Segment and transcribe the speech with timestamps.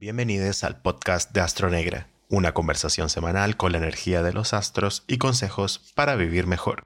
[0.00, 5.18] Bienvenidos al podcast de Astronegra, una conversación semanal con la energía de los astros y
[5.18, 6.84] consejos para vivir mejor.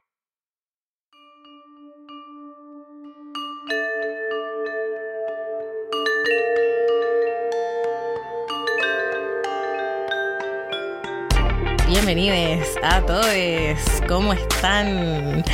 [11.86, 13.26] Bienvenidos a todos.
[14.08, 15.44] ¿Cómo están?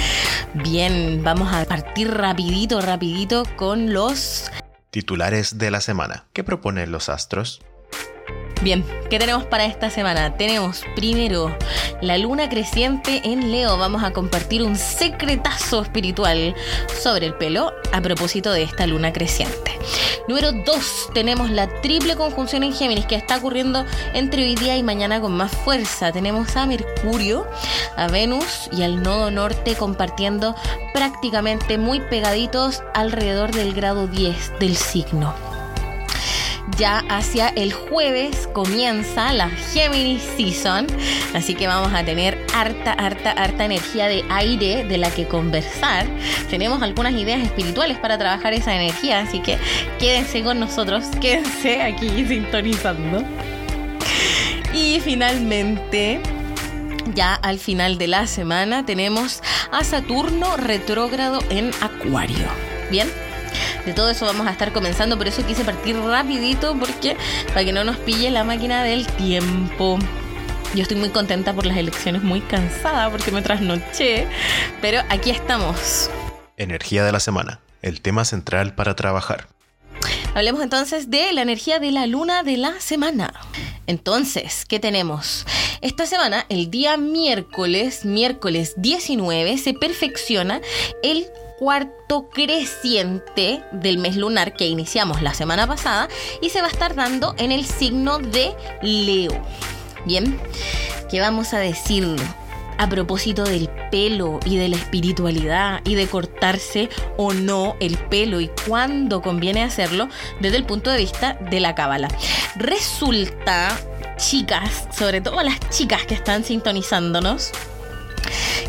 [0.54, 4.48] Bien, vamos a partir rapidito, rapidito con los
[4.90, 6.26] Titulares de la semana.
[6.32, 7.60] ¿Qué proponen los astros?
[8.60, 10.36] Bien, ¿qué tenemos para esta semana?
[10.36, 11.56] Tenemos primero
[12.00, 13.78] la luna creciente en Leo.
[13.78, 16.56] Vamos a compartir un secretazo espiritual
[17.00, 19.78] sobre el pelo a propósito de esta luna creciente.
[20.26, 24.82] Número 2, tenemos la triple conjunción en Géminis que está ocurriendo entre hoy día y
[24.82, 26.10] mañana con más fuerza.
[26.10, 27.46] Tenemos a Mercurio,
[27.96, 30.56] a Venus y al nodo norte compartiendo
[30.92, 35.57] prácticamente muy pegaditos alrededor del grado 10 del signo
[36.76, 40.86] ya hacia el jueves comienza la Gemini Season,
[41.34, 46.06] así que vamos a tener harta, harta, harta energía de aire de la que conversar.
[46.50, 49.58] Tenemos algunas ideas espirituales para trabajar esa energía, así que
[49.98, 53.24] quédense con nosotros, quédense aquí sintonizando.
[54.74, 56.20] Y finalmente,
[57.14, 62.46] ya al final de la semana tenemos a Saturno retrógrado en Acuario.
[62.90, 63.08] Bien,
[63.84, 67.16] de todo eso vamos a estar comenzando, por eso quise partir rapidito porque
[67.48, 69.98] para que no nos pille la máquina del tiempo.
[70.74, 74.26] Yo estoy muy contenta por las elecciones, muy cansada porque me trasnoché,
[74.82, 76.10] pero aquí estamos.
[76.56, 79.48] Energía de la semana, el tema central para trabajar.
[80.34, 83.32] Hablemos entonces de la energía de la luna de la semana.
[83.86, 85.46] Entonces, ¿qué tenemos?
[85.80, 90.60] Esta semana, el día miércoles, miércoles 19, se perfecciona
[91.02, 91.26] el
[91.58, 96.08] cuarto creciente del mes lunar que iniciamos la semana pasada
[96.40, 99.32] y se va a estar dando en el signo de Leo.
[100.04, 100.40] Bien,
[101.10, 102.16] ¿qué vamos a decir
[102.78, 108.40] a propósito del pelo y de la espiritualidad y de cortarse o no el pelo
[108.40, 110.08] y cuándo conviene hacerlo
[110.40, 112.08] desde el punto de vista de la cábala?
[112.54, 113.76] Resulta,
[114.16, 117.50] chicas, sobre todo las chicas que están sintonizándonos,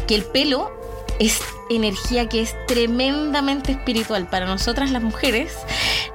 [0.08, 0.72] que el pelo
[1.20, 1.40] es
[1.70, 4.28] energía que es tremendamente espiritual.
[4.28, 5.54] Para nosotras las mujeres,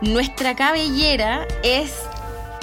[0.01, 1.93] nuestra cabellera es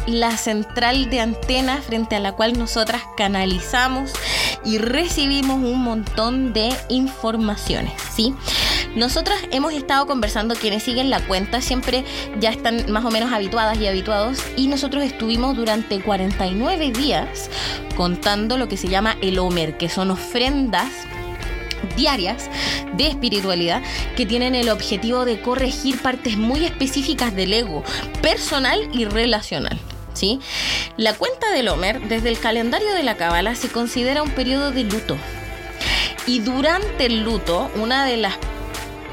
[0.07, 4.13] la central de antena frente a la cual nosotras canalizamos
[4.63, 8.33] y recibimos un montón de informaciones, ¿sí?
[8.95, 12.03] Nosotras hemos estado conversando, quienes siguen la cuenta siempre
[12.39, 17.49] ya están más o menos habituadas y habituados, y nosotros estuvimos durante 49 días
[17.95, 20.89] contando lo que se llama el Homer, que son ofrendas
[21.95, 22.49] diarias
[22.93, 23.81] de espiritualidad
[24.15, 27.83] que tienen el objetivo de corregir partes muy específicas del ego,
[28.21, 29.79] personal y relacional.
[30.13, 30.39] ¿sí?
[30.97, 34.83] La cuenta del Homer, desde el calendario de la Cábala, se considera un periodo de
[34.83, 35.17] luto.
[36.27, 38.35] Y durante el luto, una de las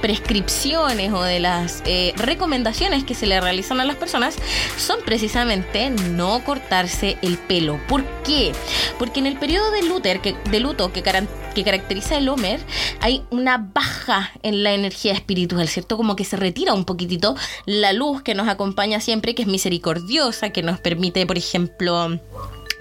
[0.00, 4.36] prescripciones o de las eh, recomendaciones que se le realizan a las personas
[4.76, 7.80] son precisamente no cortarse el pelo.
[7.88, 8.52] ¿Por qué?
[8.98, 9.80] Porque en el periodo de,
[10.20, 11.02] que, de luto que,
[11.58, 12.60] que caracteriza el Homer
[13.00, 15.96] hay una baja en la energía espiritual, ¿cierto?
[15.96, 17.34] Como que se retira un poquitito
[17.66, 22.20] la luz que nos acompaña siempre, que es misericordiosa, que nos permite, por ejemplo,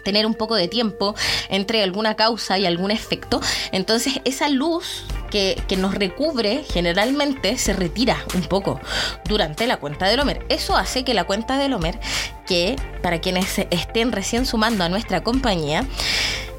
[0.03, 1.15] tener un poco de tiempo
[1.49, 3.41] entre alguna causa y algún efecto.
[3.71, 8.79] Entonces esa luz que, nos recubre generalmente se retira un poco
[9.27, 10.45] durante la cuenta del Homer.
[10.49, 11.99] Eso hace que la cuenta del Homer,
[12.47, 15.85] que para quienes estén recién sumando a nuestra compañía,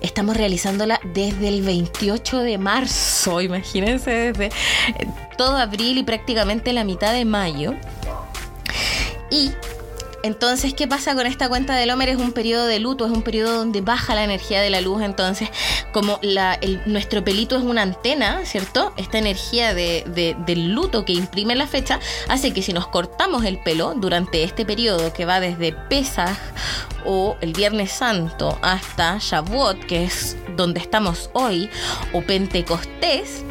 [0.02, 4.50] estamos realizándola desde el 28 de marzo, imagínense, desde
[5.36, 7.74] todo abril y prácticamente la mitad de mayo.
[9.30, 9.50] Y
[10.22, 12.08] entonces, ¿qué pasa con esta cuenta del Homer?
[12.08, 15.02] Es un periodo de luto, es un periodo donde baja la energía de la luz.
[15.02, 15.48] Entonces,
[15.92, 18.92] como la, nuestro pelito es una antena, ¿cierto?
[18.96, 23.58] Esta energía de, del luto que imprime la fecha hace que si nos cortamos el
[23.58, 26.38] pelo durante este periodo que va desde Pesach
[27.04, 31.70] o el Viernes Santo hasta Shavuot, que es donde estamos hoy,
[32.12, 33.44] o Pentecostés,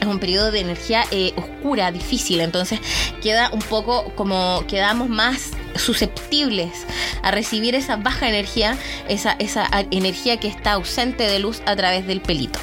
[0.00, 2.80] es un periodo de energía eh, oscura, difícil, entonces
[3.22, 6.86] queda un poco como quedamos más susceptibles
[7.22, 8.76] a recibir esa baja energía,
[9.08, 12.58] esa, esa energía que está ausente de luz a través del pelito.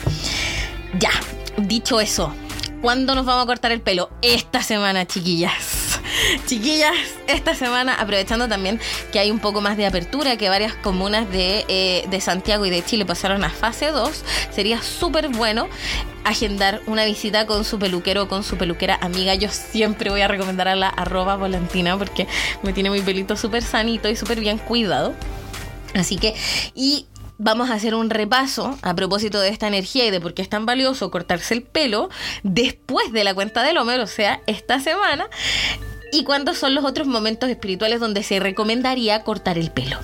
[0.99, 1.11] Ya,
[1.57, 2.33] dicho eso,
[2.81, 4.09] ¿cuándo nos vamos a cortar el pelo?
[4.21, 5.99] Esta semana, chiquillas.
[6.47, 6.95] Chiquillas,
[7.27, 8.79] esta semana, aprovechando también
[9.11, 12.69] que hay un poco más de apertura, que varias comunas de, eh, de Santiago y
[12.69, 15.67] de Chile pasaron a fase 2, sería súper bueno
[16.27, 19.33] agendar una visita con su peluquero o con su peluquera amiga.
[19.35, 22.27] Yo siempre voy a recomendar a la arroba volantina porque
[22.63, 25.13] me tiene mi pelito súper sanito y súper bien cuidado.
[25.95, 26.35] Así que,
[26.75, 27.07] y
[27.37, 30.49] vamos a hacer un repaso a propósito de esta energía y de por qué es
[30.49, 32.09] tan valioso cortarse el pelo
[32.43, 35.27] después de la cuenta del Homer, o sea, esta semana,
[36.11, 39.97] y cuándo son los otros momentos espirituales donde se recomendaría cortar el pelo.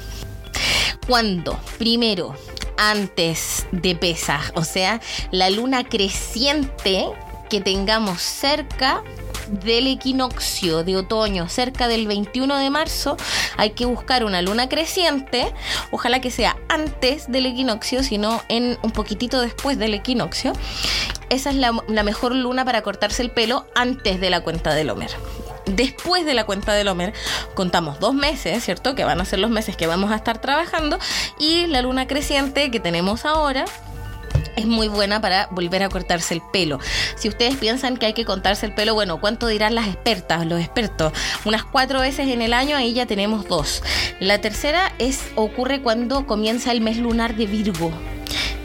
[1.07, 1.59] ¿Cuándo?
[1.77, 2.35] Primero,
[2.77, 7.05] antes de Pesaj, o sea, la luna creciente
[7.49, 9.03] que tengamos cerca
[9.47, 13.17] del equinoccio de otoño, cerca del 21 de marzo,
[13.57, 15.53] hay que buscar una luna creciente,
[15.91, 20.53] ojalá que sea antes del equinoccio, sino en un poquitito después del equinoccio.
[21.29, 24.89] Esa es la, la mejor luna para cortarse el pelo antes de la cuenta del
[24.89, 25.11] Homer.
[25.65, 27.13] Después de la cuenta del Homer,
[27.55, 28.95] contamos dos meses, ¿cierto?
[28.95, 30.99] Que van a ser los meses que vamos a estar trabajando.
[31.39, 33.65] Y la luna creciente que tenemos ahora,
[34.55, 36.79] es muy buena para volver a cortarse el pelo.
[37.15, 40.59] Si ustedes piensan que hay que cortarse el pelo, bueno, ¿cuánto dirán las expertas, los
[40.59, 41.13] expertos?
[41.45, 43.83] Unas cuatro veces en el año, ahí ya tenemos dos.
[44.19, 47.91] La tercera es ocurre cuando comienza el mes lunar de Virgo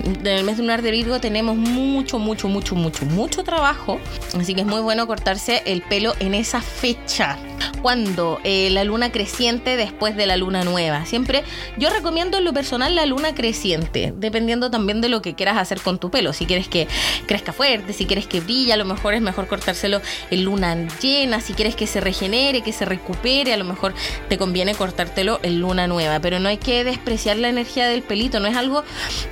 [0.04, 4.00] en el mes lunar de Virgo tenemos mucho, mucho, mucho, mucho, mucho trabajo.
[4.38, 7.38] Así que es muy bueno cortarse el pelo en esa fecha.
[7.82, 11.06] Cuando eh, la luna creciente después de la luna nueva.
[11.06, 11.44] Siempre
[11.76, 15.80] yo recomiendo en lo personal la luna creciente, dependiendo también de lo que quieras hacer
[15.80, 16.32] con tu pelo.
[16.32, 16.88] Si quieres que
[17.26, 21.40] crezca fuerte, si quieres que brille, a lo mejor es mejor cortárselo en luna llena.
[21.40, 23.94] Si quieres que se regenere, que se recupere, a lo mejor
[24.28, 26.20] te conviene cortártelo en luna nueva.
[26.20, 28.40] Pero no hay que despreciar la energía del pelito.
[28.40, 28.84] No es algo,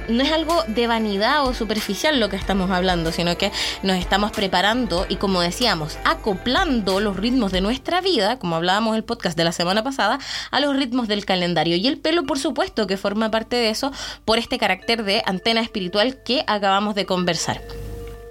[0.08, 3.50] no es algo de vanidad o superficial lo que estamos hablando, sino que
[3.82, 8.96] nos estamos preparando y como decíamos, acoplando los ritmos de nuestra vida, como hablábamos en
[8.96, 10.18] el podcast de la semana pasada,
[10.50, 11.76] a los ritmos del calendario.
[11.76, 13.92] Y el pelo, por supuesto, que forma parte de eso
[14.24, 17.62] por este carácter de antena espiritual que acabamos de conversar.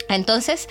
[0.09, 0.67] Entonces,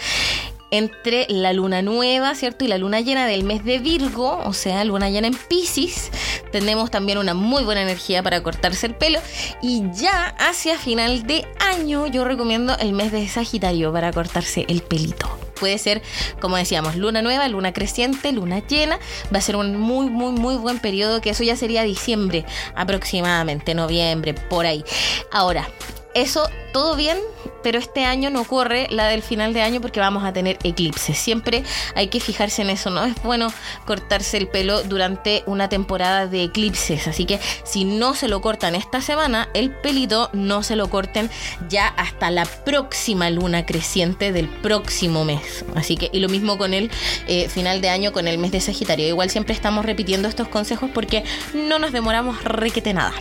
[0.79, 2.65] entre la luna nueva, ¿cierto?
[2.65, 6.11] Y la luna llena del mes de Virgo, o sea, luna llena en Pisces,
[6.51, 9.21] tenemos también una muy buena energía para cortarse el pelo.
[9.63, 14.83] Y ya hacia final de año yo recomiendo el mes de Sagitario para cortarse el
[14.83, 15.29] pelito.
[15.59, 16.03] Puede ser,
[16.41, 18.99] como decíamos, luna nueva, luna creciente, luna llena.
[19.33, 22.45] Va a ser un muy, muy, muy buen periodo, que eso ya sería diciembre
[22.75, 24.85] aproximadamente, noviembre, por ahí.
[25.31, 25.69] Ahora,
[26.15, 27.19] eso todo bien,
[27.63, 31.17] pero este año no ocurre la del final de año porque vamos a tener eclipses.
[31.17, 31.63] Siempre
[31.95, 33.53] hay que fijarse en eso, no es bueno
[33.87, 38.75] cortarse el pelo durante una temporada de eclipses, así que si no se lo cortan
[38.75, 41.31] esta semana, el pelito no se lo corten
[41.69, 45.65] ya hasta la próxima luna creciente del próximo mes.
[45.75, 46.91] Así que y lo mismo con el
[47.29, 49.07] eh, final de año con el mes de Sagitario.
[49.07, 51.25] Igual siempre estamos repitiendo estos consejos porque
[51.55, 53.13] no nos demoramos requete nada.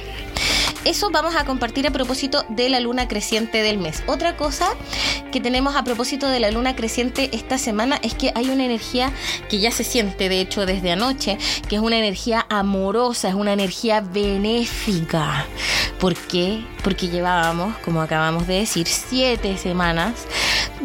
[0.85, 4.03] Eso vamos a compartir a propósito de la luna creciente del mes.
[4.05, 4.67] Otra cosa
[5.31, 9.13] que tenemos a propósito de la luna creciente esta semana es que hay una energía
[9.49, 11.37] que ya se siente, de hecho, desde anoche,
[11.69, 15.45] que es una energía amorosa, es una energía benéfica.
[15.99, 16.65] ¿Por qué?
[16.83, 20.27] Porque llevábamos, como acabamos de decir, siete semanas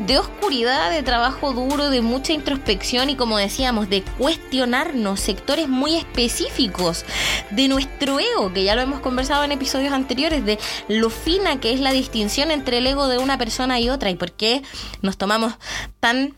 [0.07, 5.97] de oscuridad, de trabajo duro, de mucha introspección y como decíamos, de cuestionarnos sectores muy
[5.97, 7.05] específicos
[7.51, 10.59] de nuestro ego, que ya lo hemos conversado en episodios anteriores, de
[10.89, 14.17] lo fina que es la distinción entre el ego de una persona y otra y
[14.17, 14.63] por qué
[15.03, 15.55] nos tomamos
[16.01, 16.35] tan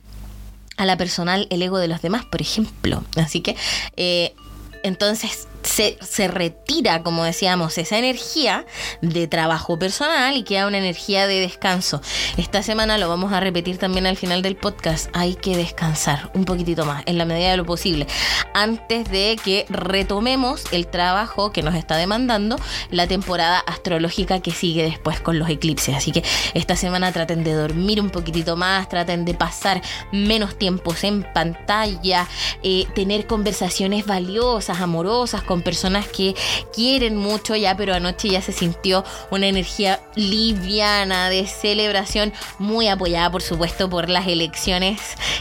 [0.76, 3.04] a la personal el ego de los demás, por ejemplo.
[3.16, 3.54] Así que,
[3.96, 4.34] eh,
[4.82, 8.66] entonces, se, se, retira, como decíamos, esa energía
[9.00, 12.00] de trabajo personal y queda una energía de descanso.
[12.36, 15.08] Esta semana lo vamos a repetir también al final del podcast.
[15.12, 18.06] Hay que descansar un poquitito más, en la medida de lo posible,
[18.54, 22.56] antes de que retomemos el trabajo que nos está demandando
[22.90, 25.94] la temporada astrológica que sigue después con los eclipses.
[25.94, 26.22] Así que
[26.54, 32.26] esta semana traten de dormir un poquitito más, traten de pasar menos tiempos en pantalla,
[32.62, 36.36] eh, tener conversaciones valiosas, amorosas, con personas que
[36.72, 43.32] quieren mucho ya, pero anoche ya se sintió una energía liviana de celebración, muy apoyada
[43.32, 45.00] por supuesto por las elecciones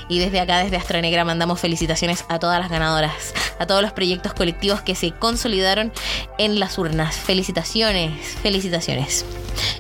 [0.10, 4.34] y desde acá, desde Astronegra, mandamos felicitaciones a todas las ganadoras, a todos los proyectos
[4.34, 5.94] colectivos que se consolidaron
[6.40, 7.16] en las urnas.
[7.16, 9.26] Felicitaciones, felicitaciones.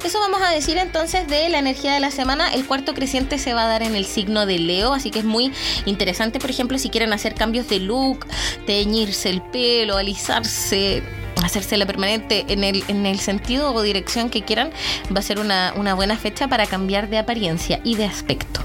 [0.03, 2.53] Eso vamos a decir entonces de la energía de la semana.
[2.53, 5.25] El cuarto creciente se va a dar en el signo de Leo, así que es
[5.25, 5.51] muy
[5.85, 8.25] interesante, por ejemplo, si quieren hacer cambios de look,
[8.65, 14.43] teñirse el pelo, alisarse, hacerse la permanente en el, en el sentido o dirección que
[14.43, 14.71] quieran,
[15.15, 18.61] va a ser una, una buena fecha para cambiar de apariencia y de aspecto.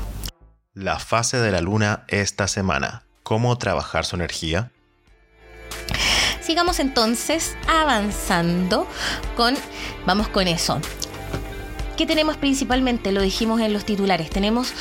[0.72, 3.04] La fase de la luna esta semana.
[3.22, 4.70] ¿Cómo trabajar su energía?
[6.40, 8.86] Sigamos entonces avanzando
[9.36, 9.54] con,
[10.04, 10.80] vamos con eso,
[11.96, 13.12] ¿Qué tenemos principalmente?
[13.12, 14.28] Lo dijimos en los titulares.
[14.28, 14.72] Tenemos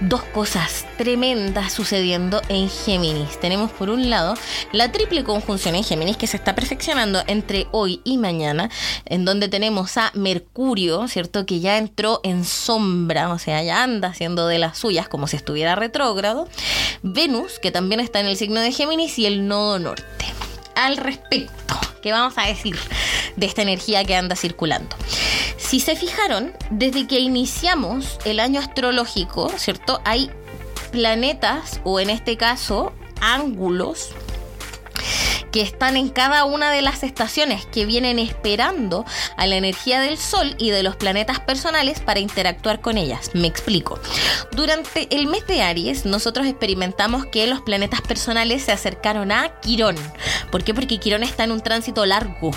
[0.00, 3.40] dos cosas tremendas sucediendo en Géminis.
[3.40, 4.34] Tenemos por un lado
[4.72, 8.70] la triple conjunción en Géminis que se está perfeccionando entre hoy y mañana,
[9.06, 11.44] en donde tenemos a Mercurio, ¿cierto?
[11.44, 15.36] Que ya entró en sombra, o sea, ya anda haciendo de las suyas como si
[15.36, 16.48] estuviera retrógrado.
[17.02, 20.26] Venus, que también está en el signo de Géminis, y el nodo norte.
[20.74, 22.76] Al respecto, ¿qué vamos a decir
[23.36, 24.96] de esta energía que anda circulando?
[25.56, 30.00] Si se fijaron, desde que iniciamos el año astrológico, ¿cierto?
[30.04, 30.30] Hay
[30.92, 34.10] planetas, o en este caso, ángulos
[35.54, 39.04] que están en cada una de las estaciones que vienen esperando
[39.36, 43.30] a la energía del Sol y de los planetas personales para interactuar con ellas.
[43.34, 44.00] Me explico.
[44.50, 49.94] Durante el mes de Aries, nosotros experimentamos que los planetas personales se acercaron a Quirón.
[50.50, 50.74] ¿Por qué?
[50.74, 52.50] Porque Quirón está en un tránsito largo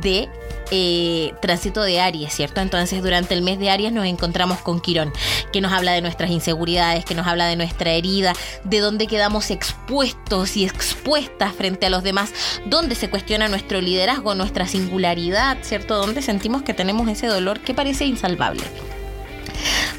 [0.00, 0.30] de
[0.70, 2.60] eh, tránsito de Aries, ¿cierto?
[2.60, 5.12] Entonces durante el mes de Aries nos encontramos con Quirón,
[5.52, 8.32] que nos habla de nuestras inseguridades, que nos habla de nuestra herida,
[8.64, 12.32] de dónde quedamos expuestos y expuestas frente a los demás,
[12.66, 15.96] dónde se cuestiona nuestro liderazgo, nuestra singularidad, ¿cierto?
[15.96, 18.62] Dónde sentimos que tenemos ese dolor que parece insalvable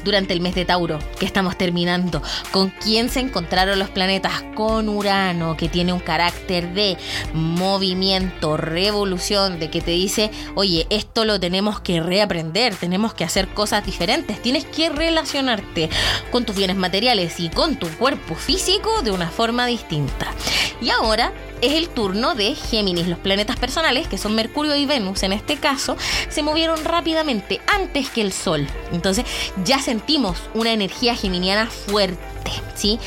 [0.04, 2.22] durante el mes de Tauro que estamos terminando.
[2.50, 4.42] ¿Con quién se encontraron los planetas?
[4.54, 6.96] Con Urano, que tiene un carácter de
[7.32, 13.48] movimiento, revolución, de que te dice, oye, esto lo tenemos que reaprender, tenemos que hacer
[13.48, 15.90] cosas diferentes, tienes que relacionarte
[16.30, 20.32] con tus bienes materiales y con tu cuerpo físico de una forma distinta.
[20.80, 23.06] Y ahora es el turno de Géminis.
[23.06, 25.96] Los planetas personales, que son Mercurio y Venus en este caso,
[26.28, 28.66] se movieron rápidamente antes que el Sol.
[28.92, 29.24] Entonces
[29.64, 32.50] ya sentimos una energía geminiana fuerte.
[32.74, 32.98] ¿sí?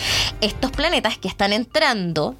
[0.41, 2.35] Estos planetas que están entrando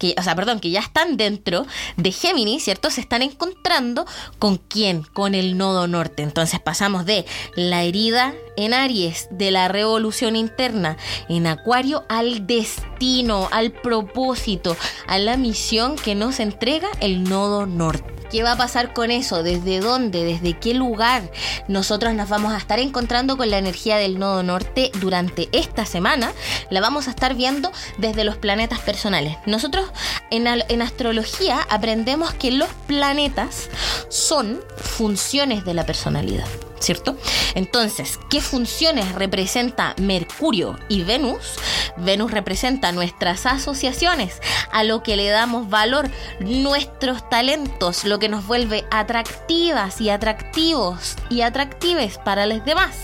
[0.00, 1.66] que, o sea, perdón, que ya están dentro
[1.96, 2.90] de Géminis, ¿cierto?
[2.90, 4.06] Se están encontrando
[4.40, 5.02] con quién?
[5.02, 6.22] Con el nodo norte.
[6.22, 10.96] Entonces pasamos de la herida en Aries, de la revolución interna
[11.28, 14.76] en Acuario, al destino, al propósito,
[15.06, 18.19] a la misión que nos entrega el nodo norte.
[18.30, 19.42] ¿Qué va a pasar con eso?
[19.42, 20.24] ¿Desde dónde?
[20.24, 21.30] ¿Desde qué lugar?
[21.66, 26.32] Nosotros nos vamos a estar encontrando con la energía del nodo norte durante esta semana.
[26.70, 29.36] La vamos a estar viendo desde los planetas personales.
[29.46, 29.90] Nosotros
[30.30, 33.68] en, en astrología aprendemos que los planetas
[34.08, 36.46] son funciones de la personalidad.
[36.80, 37.16] ¿Cierto?
[37.54, 41.56] Entonces, ¿qué funciones representa Mercurio y Venus?
[41.96, 44.40] Venus representa nuestras asociaciones,
[44.72, 46.10] a lo que le damos valor,
[46.40, 52.96] nuestros talentos, lo que nos vuelve atractivas y atractivos y atractives para los demás.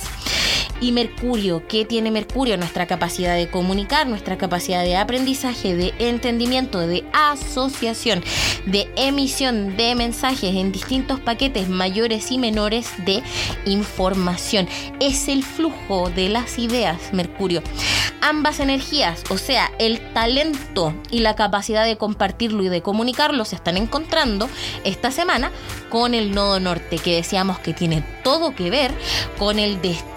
[0.80, 2.56] Y Mercurio, ¿qué tiene Mercurio?
[2.56, 8.22] Nuestra capacidad de comunicar, nuestra capacidad de aprendizaje, de entendimiento, de asociación,
[8.66, 13.22] de emisión de mensajes en distintos paquetes mayores y menores de
[13.64, 14.68] información.
[15.00, 17.62] Es el flujo de las ideas, Mercurio.
[18.20, 23.56] Ambas energías, o sea, el talento y la capacidad de compartirlo y de comunicarlo, se
[23.56, 24.48] están encontrando
[24.84, 25.52] esta semana
[25.90, 28.92] con el nodo norte, que decíamos que tiene todo que ver
[29.38, 30.16] con el destino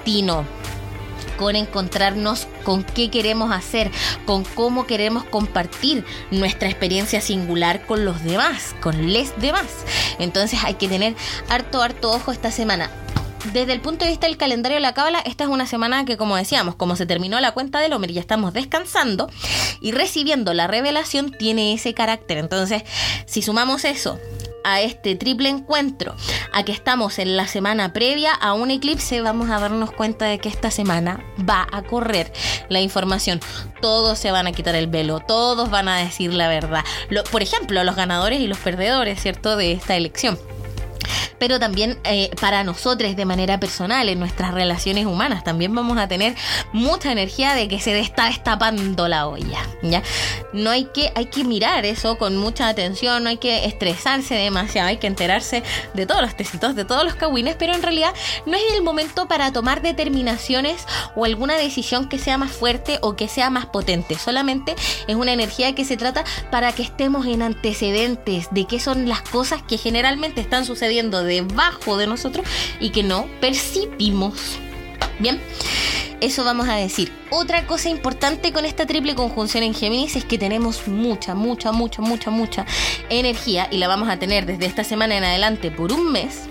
[1.37, 3.91] con encontrarnos con qué queremos hacer,
[4.25, 9.67] con cómo queremos compartir nuestra experiencia singular con los demás, con les demás.
[10.19, 11.15] Entonces hay que tener
[11.47, 12.89] harto, harto ojo esta semana
[13.53, 16.17] desde el punto de vista del calendario de la cábala, esta es una semana que,
[16.17, 19.29] como decíamos, como se terminó la cuenta del hombre, ya estamos descansando
[19.79, 22.37] y recibiendo la revelación tiene ese carácter.
[22.37, 22.83] Entonces,
[23.25, 24.19] si sumamos eso
[24.63, 26.15] a este triple encuentro,
[26.51, 30.39] a que estamos en la semana previa a un eclipse, vamos a darnos cuenta de
[30.39, 32.31] que esta semana va a correr
[32.69, 33.39] la información.
[33.81, 36.83] Todos se van a quitar el velo, todos van a decir la verdad.
[37.31, 40.37] por ejemplo, los ganadores y los perdedores, ¿cierto?, de esta elección
[41.39, 46.07] pero también eh, para nosotros de manera personal, en nuestras relaciones humanas, también vamos a
[46.07, 46.35] tener
[46.73, 50.03] mucha energía de que se está destapando la olla, ¿ya?
[50.53, 54.89] No hay que, hay que mirar eso con mucha atención, no hay que estresarse demasiado,
[54.89, 58.13] hay que enterarse de todos los tecitos, de todos los cagüines, pero en realidad
[58.45, 63.15] no es el momento para tomar determinaciones o alguna decisión que sea más fuerte o
[63.15, 64.75] que sea más potente, solamente
[65.07, 69.21] es una energía que se trata para que estemos en antecedentes de qué son las
[69.21, 72.45] cosas que generalmente están sucediendo debajo de nosotros
[72.81, 74.57] y que no percibimos.
[75.19, 75.39] Bien,
[76.19, 77.11] eso vamos a decir.
[77.29, 82.01] Otra cosa importante con esta triple conjunción en Géminis es que tenemos mucha, mucha, mucha,
[82.01, 82.65] mucha, mucha
[83.09, 86.49] energía y la vamos a tener desde esta semana en adelante por un mes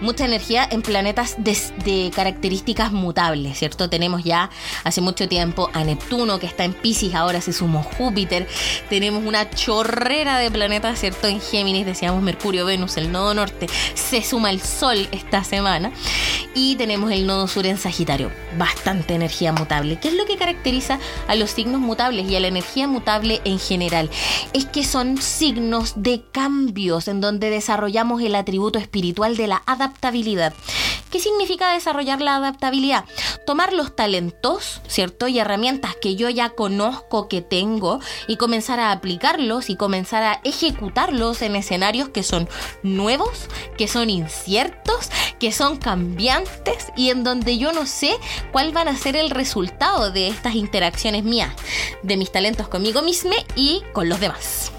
[0.00, 3.88] mucha energía en planetas de, características mutables, ¿cierto?
[3.90, 4.50] Tenemos ya
[4.84, 8.46] hace mucho tiempo a Neptuno que está en Pisces, ahora se sumó Júpiter,
[8.88, 11.26] tenemos una chorrera de planetas, ¿cierto?
[11.26, 15.92] En Géminis decíamos Mercurio, Venus, el nodo norte, se suma el Sol esta semana
[16.54, 18.30] y tenemos el nodo sur en Sagitario.
[18.56, 19.98] Bastante energía mutable.
[20.00, 23.58] ¿Qué es lo que caracteriza a los signos mutables y a la energía mutable en
[23.58, 24.10] general?
[24.52, 30.54] Es que son signos de cambios en donde desarrollamos el atributo espiritual de la adaptabilidad.
[31.10, 33.04] ¿Qué significa desarrollar la adaptabilidad?
[33.46, 35.26] Tomar los talentos, ¿cierto?
[35.26, 40.40] Y herramientas que yo ya conozco que tengo y comenzar a aplicarlos y comenzar a
[40.44, 42.48] ejecutarlos en escenarios que son
[42.82, 48.14] nuevos, que son inciertos, que son cambiantes y en donde yo no sé
[48.52, 51.54] cuál va a ser el resultado de estas interacciones mías,
[52.02, 54.72] de mis talentos conmigo misma y con los demás.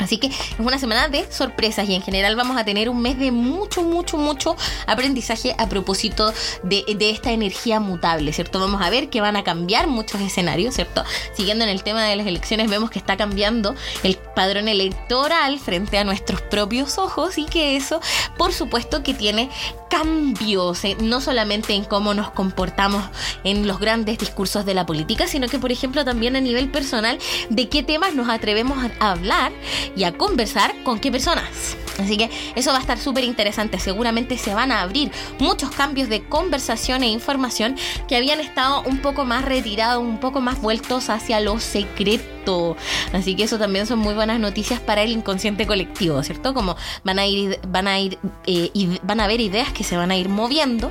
[0.00, 3.18] Así que es una semana de sorpresas y en general vamos a tener un mes
[3.18, 6.32] de mucho, mucho, mucho aprendizaje a propósito
[6.62, 8.58] de, esta energía mutable, ¿cierto?
[8.58, 11.04] Vamos a ver que van a cambiar muchos escenarios, ¿cierto?
[11.34, 15.98] Siguiendo en el tema de las elecciones, vemos que está cambiando el padrón electoral frente
[15.98, 18.00] a nuestros propios ojos y que eso,
[18.36, 19.50] por supuesto, que tiene
[19.90, 23.04] cambios, eh, no solamente en cómo nos comportamos
[23.44, 27.18] en los grandes discursos de la política, sino que, por ejemplo, también a nivel personal,
[27.48, 29.52] de qué temas nos atrevemos a hablar
[29.96, 31.76] y a conversar con qué personas.
[31.98, 33.78] Así que eso va a estar súper interesante.
[33.78, 37.76] Seguramente se van a abrir muchos cambios de conversación e información
[38.08, 42.76] que habían estado un poco más retirados, un poco más vueltos hacia lo secreto.
[43.12, 46.52] Así que eso también son muy buenas noticias para el inconsciente colectivo, ¿cierto?
[46.52, 50.10] Como van a ir, van a ir, eh, van a haber ideas que se van
[50.10, 50.90] a ir moviendo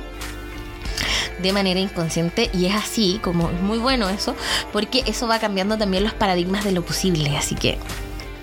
[1.42, 4.34] de manera inconsciente y es así, como es muy bueno eso,
[4.72, 7.78] porque eso va cambiando también los paradigmas de lo posible, así que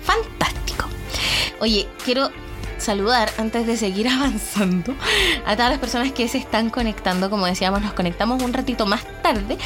[0.02, 0.88] fantástico.
[1.60, 2.30] Oye, quiero
[2.78, 4.94] saludar antes de seguir avanzando
[5.46, 7.30] a todas las personas que se están conectando.
[7.30, 9.56] Como decíamos, nos conectamos un ratito más tarde,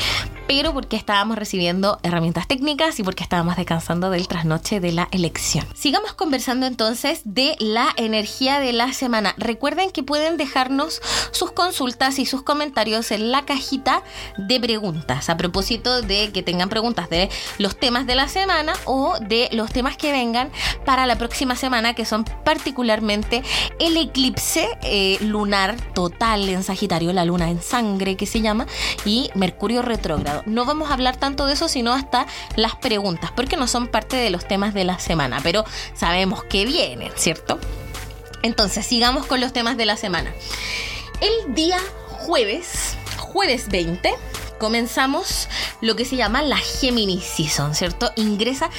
[0.46, 5.66] pero porque estábamos recibiendo herramientas técnicas y porque estábamos descansando del trasnoche de la elección.
[5.74, 9.34] Sigamos conversando entonces de la energía de la semana.
[9.38, 11.00] Recuerden que pueden dejarnos
[11.30, 14.02] sus consultas y sus comentarios en la cajita
[14.38, 19.14] de preguntas a propósito de que tengan preguntas de los temas de la semana o
[19.20, 20.50] de los temas que vengan
[20.84, 23.42] para la próxima semana que son particularmente
[23.78, 28.66] el eclipse eh, lunar total en Sagitario, la luna en sangre que se llama,
[29.04, 30.35] y Mercurio retrógrado.
[30.46, 34.16] No vamos a hablar tanto de eso, sino hasta las preguntas, porque no son parte
[34.16, 37.58] de los temas de la semana, pero sabemos que vienen, ¿cierto?
[38.42, 40.32] Entonces, sigamos con los temas de la semana.
[41.20, 44.14] El día jueves, jueves 20,
[44.58, 45.48] comenzamos
[45.80, 48.12] lo que se llama la Gemini Season, ¿cierto?
[48.16, 48.70] Ingresa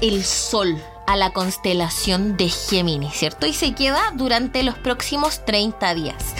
[0.00, 3.46] el Sol a la constelación de Gemini, ¿cierto?
[3.46, 6.34] Y se queda durante los próximos 30 días.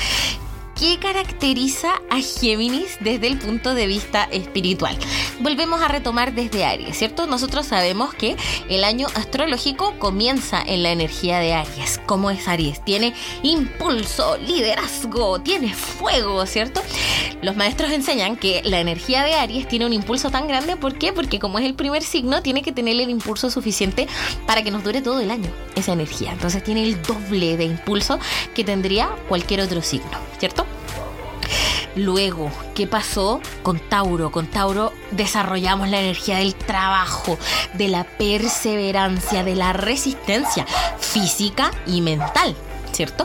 [0.82, 4.98] ¿Qué caracteriza a Géminis desde el punto de vista espiritual?
[5.38, 7.28] Volvemos a retomar desde Aries, ¿cierto?
[7.28, 8.36] Nosotros sabemos que
[8.68, 12.00] el año astrológico comienza en la energía de Aries.
[12.04, 12.84] ¿Cómo es Aries?
[12.84, 13.14] Tiene
[13.44, 16.82] impulso, liderazgo, tiene fuego, ¿cierto?
[17.42, 21.12] Los maestros enseñan que la energía de Aries tiene un impulso tan grande, ¿por qué?
[21.12, 24.08] Porque como es el primer signo, tiene que tener el impulso suficiente
[24.48, 26.32] para que nos dure todo el año esa energía.
[26.32, 28.18] Entonces tiene el doble de impulso
[28.52, 30.66] que tendría cualquier otro signo, ¿cierto?
[31.94, 34.32] Luego, ¿qué pasó con Tauro?
[34.32, 37.38] Con Tauro desarrollamos la energía del trabajo,
[37.74, 40.66] de la perseverancia, de la resistencia
[40.98, 42.56] física y mental.
[42.90, 43.24] ¿Cierto?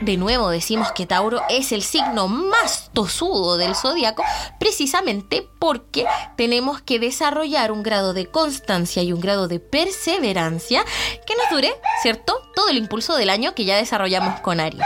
[0.00, 4.24] De, nuevo decimos que Tauro es el signo más tosudo del zodiaco,
[4.58, 6.04] precisamente porque
[6.36, 10.84] tenemos que desarrollar un grado de constancia y un grado de perseverancia
[11.24, 12.34] que nos dure, ¿cierto?
[12.54, 14.84] Todo el impulso del año que ya desarrollamos con Aries.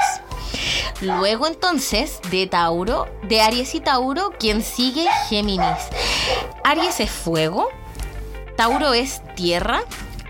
[1.00, 5.76] Luego entonces de Tauro, de Aries y Tauro, quien sigue Géminis.
[6.64, 7.68] Aries es fuego,
[8.56, 9.82] Tauro es tierra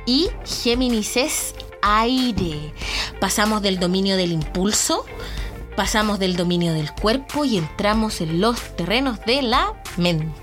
[0.06, 2.72] y Géminis es aire.
[3.20, 5.04] Pasamos del dominio del impulso,
[5.76, 10.34] pasamos del dominio del cuerpo y entramos en los terrenos de la mente.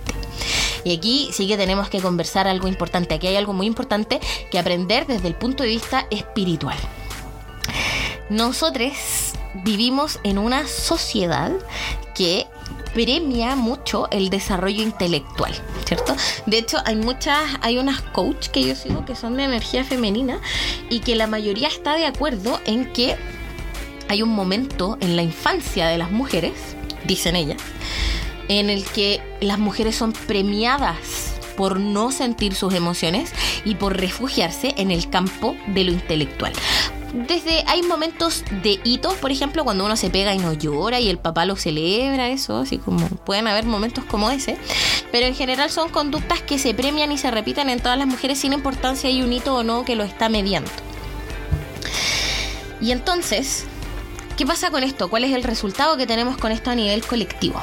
[0.86, 3.15] Y aquí sí que tenemos que conversar algo importante.
[3.15, 4.19] Aquí hay algo muy importante
[4.51, 6.77] que aprender desde el punto de vista espiritual.
[8.29, 11.51] Nosotros vivimos en una sociedad
[12.15, 12.47] que
[12.93, 15.53] premia mucho el desarrollo intelectual,
[15.85, 16.15] ¿cierto?
[16.45, 20.39] De hecho, hay muchas, hay unas coach que yo sigo que son de energía femenina
[20.89, 23.15] y que la mayoría está de acuerdo en que
[24.09, 26.53] hay un momento en la infancia de las mujeres,
[27.05, 27.61] dicen ellas,
[28.47, 33.31] en el que las mujeres son premiadas por no sentir sus emociones
[33.65, 36.53] y por refugiarse en el campo de lo intelectual
[37.13, 41.10] desde hay momentos de hitos, por ejemplo, cuando uno se pega y no llora y
[41.10, 44.58] el papá lo celebra, eso, así como pueden haber momentos como ese,
[45.12, 48.39] pero en general son conductas que se premian y se repiten en todas las mujeres
[48.39, 50.71] sin importancia hay un hito o no que lo está mediando.
[52.82, 53.65] Y entonces,
[54.36, 55.10] ¿qué pasa con esto?
[55.10, 57.62] ¿Cuál es el resultado que tenemos con esto a nivel colectivo?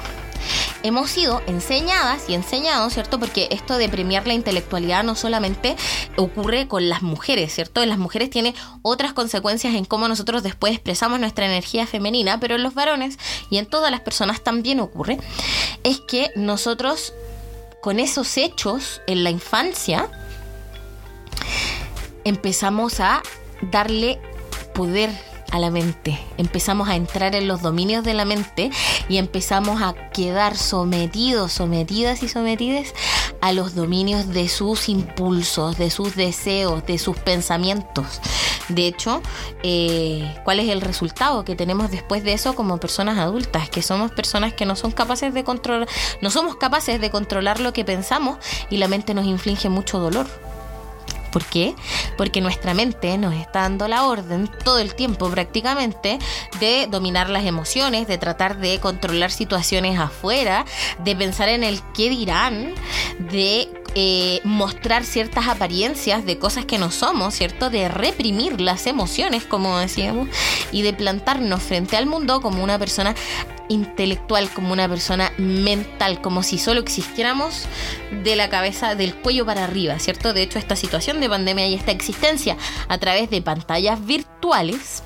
[0.82, 3.18] Hemos sido enseñadas y enseñados, ¿cierto?
[3.18, 5.76] Porque esto de premiar la intelectualidad no solamente
[6.16, 7.82] ocurre con las mujeres, ¿cierto?
[7.82, 12.56] En las mujeres tiene otras consecuencias en cómo nosotros después expresamos nuestra energía femenina, pero
[12.56, 13.18] en los varones
[13.50, 15.18] y en todas las personas también ocurre,
[15.84, 17.12] es que nosotros
[17.80, 20.08] con esos hechos en la infancia
[22.24, 23.22] empezamos a
[23.62, 24.20] darle
[24.74, 28.70] poder a la mente, empezamos a entrar en los dominios de la mente
[29.08, 32.94] y empezamos a quedar sometidos, sometidas y sometidas
[33.40, 38.20] a los dominios de sus impulsos, de sus deseos, de sus pensamientos.
[38.68, 39.22] De hecho,
[39.62, 43.68] eh, ¿cuál es el resultado que tenemos después de eso como personas adultas?
[43.68, 45.88] Que somos personas que no son capaces de controlar,
[46.20, 48.38] no somos capaces de controlar lo que pensamos
[48.70, 50.26] y la mente nos inflige mucho dolor.
[51.30, 51.74] ¿Por qué?
[52.16, 56.18] Porque nuestra mente nos está dando la orden todo el tiempo prácticamente
[56.58, 60.64] de dominar las emociones, de tratar de controlar situaciones afuera,
[61.04, 62.74] de pensar en el qué dirán,
[63.18, 67.70] de eh, mostrar ciertas apariencias de cosas que no somos, ¿cierto?
[67.70, 70.28] De reprimir las emociones, como decíamos,
[70.70, 73.16] y de plantarnos frente al mundo como una persona
[73.70, 77.66] intelectual, como una persona mental, como si solo existiéramos
[78.22, 80.34] de la cabeza, del cuello para arriba, ¿cierto?
[80.34, 85.02] De hecho, esta situación de pandemia y esta existencia a través de pantallas virtuales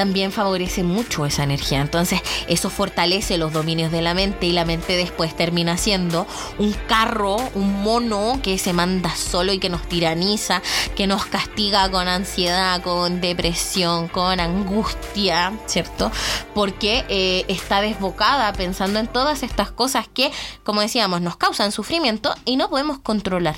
[0.00, 1.82] también favorece mucho esa energía.
[1.82, 6.72] Entonces, eso fortalece los dominios de la mente y la mente después termina siendo un
[6.72, 10.62] carro, un mono que se manda solo y que nos tiraniza,
[10.96, 16.10] que nos castiga con ansiedad, con depresión, con angustia, ¿cierto?
[16.54, 20.32] Porque eh, está desbocada pensando en todas estas cosas que,
[20.64, 23.56] como decíamos, nos causan sufrimiento y no podemos controlar.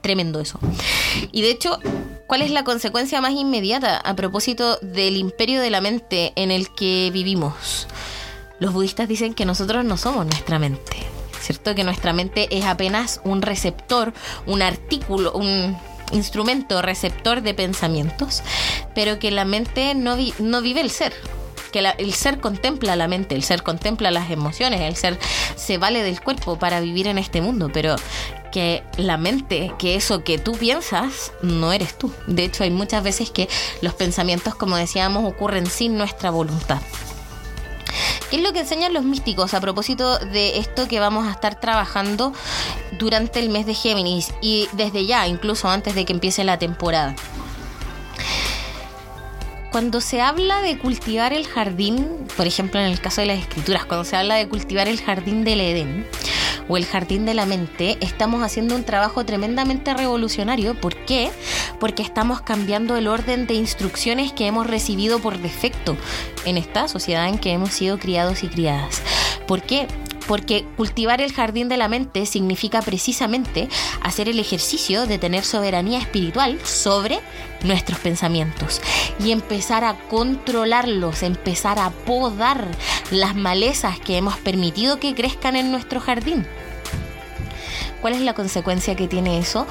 [0.00, 0.60] Tremendo eso.
[1.32, 1.80] Y de hecho,
[2.32, 6.72] ¿cuál es la consecuencia más inmediata a propósito del imperio de la mente en el
[6.72, 7.86] que vivimos?
[8.58, 10.96] Los budistas dicen que nosotros no somos nuestra mente,
[11.42, 11.74] ¿cierto?
[11.74, 14.14] Que nuestra mente es apenas un receptor,
[14.46, 15.76] un artículo, un
[16.12, 18.42] instrumento receptor de pensamientos,
[18.94, 21.12] pero que la mente no, no vive el ser,
[21.70, 25.18] que el ser contempla la mente, el ser contempla las emociones, el ser
[25.54, 27.96] se vale del cuerpo para vivir en este mundo, pero
[28.52, 32.12] que la mente, que eso que tú piensas, no eres tú.
[32.28, 33.48] De hecho, hay muchas veces que
[33.80, 36.80] los pensamientos, como decíamos, ocurren sin nuestra voluntad.
[38.30, 41.60] ¿Qué es lo que enseñan los místicos a propósito de esto que vamos a estar
[41.60, 42.32] trabajando
[42.98, 47.14] durante el mes de Géminis y desde ya, incluso antes de que empiece la temporada?
[49.70, 53.86] Cuando se habla de cultivar el jardín, por ejemplo en el caso de las escrituras,
[53.86, 56.06] cuando se habla de cultivar el jardín del Edén,
[56.72, 60.74] o el jardín de la mente, estamos haciendo un trabajo tremendamente revolucionario.
[60.74, 61.30] ¿Por qué?
[61.78, 65.98] Porque estamos cambiando el orden de instrucciones que hemos recibido por defecto
[66.46, 69.02] en esta sociedad en que hemos sido criados y criadas.
[69.46, 69.86] ¿Por qué?
[70.28, 73.68] porque cultivar el jardín de la mente significa precisamente
[74.02, 77.18] hacer el ejercicio de tener soberanía espiritual sobre
[77.64, 78.80] nuestros pensamientos
[79.18, 82.68] y empezar a controlarlos, empezar a podar
[83.10, 86.46] las malezas que hemos permitido que crezcan en nuestro jardín.
[88.02, 89.66] ¿Cuál es la consecuencia que tiene eso?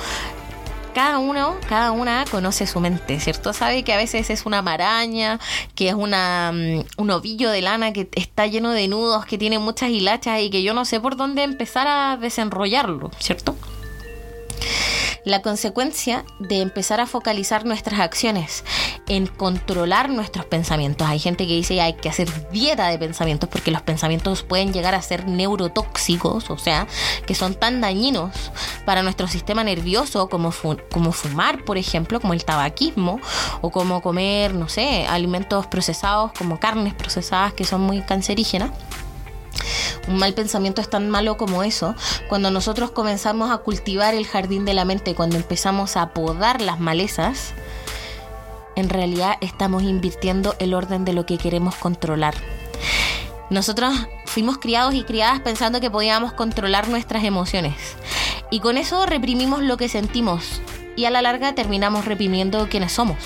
[0.94, 3.54] cada uno, cada una conoce su mente, ¿cierto?
[3.54, 5.40] Sabe que a veces es una maraña,
[5.74, 9.58] que es una, mm, un ovillo de lana que está lleno de nudos, que tiene
[9.58, 13.56] muchas hilachas y que yo no sé por dónde empezar a desenrollarlo, ¿cierto?
[15.24, 18.64] La consecuencia de empezar a focalizar nuestras acciones
[19.08, 21.08] en controlar nuestros pensamientos.
[21.08, 24.74] Hay gente que dice que hay que hacer dieta de pensamientos porque los pensamientos pueden
[24.74, 26.88] llegar a ser neurotóxicos, o sea,
[27.26, 28.52] que son tan dañinos
[28.86, 30.54] para nuestro sistema nervioso como,
[30.92, 33.20] como fumar, por ejemplo, como el tabaquismo,
[33.62, 38.72] o como comer, no sé, alimentos procesados como carnes procesadas que son muy cancerígenas.
[40.08, 41.96] Un mal pensamiento es tan malo como eso.
[42.30, 46.80] Cuando nosotros comenzamos a cultivar el jardín de la mente, cuando empezamos a podar las
[46.80, 47.54] malezas,
[48.76, 52.36] en realidad estamos invirtiendo el orden de lo que queremos controlar.
[53.50, 53.94] Nosotros
[54.26, 57.76] fuimos criados y criadas pensando que podíamos controlar nuestras emociones.
[58.50, 60.62] Y con eso reprimimos lo que sentimos.
[60.96, 63.18] Y a la larga terminamos reprimiendo quienes somos.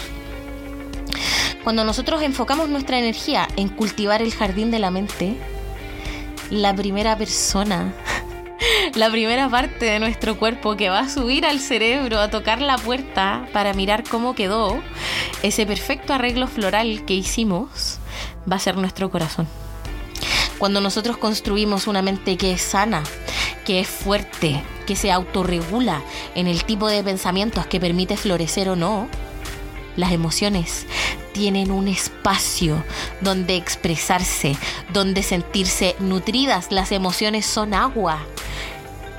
[1.64, 5.36] Cuando nosotros enfocamos nuestra energía en cultivar el jardín de la mente,
[6.50, 7.94] la primera persona,
[8.96, 12.78] la primera parte de nuestro cuerpo que va a subir al cerebro a tocar la
[12.78, 14.82] puerta para mirar cómo quedó
[15.44, 18.00] ese perfecto arreglo floral que hicimos,
[18.52, 19.48] va a ser nuestro corazón.
[20.58, 23.04] Cuando nosotros construimos una mente que es sana,
[23.66, 26.02] que es fuerte, que se autorregula
[26.36, 29.10] en el tipo de pensamientos que permite florecer o no,
[29.98, 30.86] las emociones
[31.36, 32.82] tienen un espacio
[33.20, 34.56] donde expresarse,
[34.94, 36.72] donde sentirse nutridas.
[36.72, 38.20] Las emociones son agua.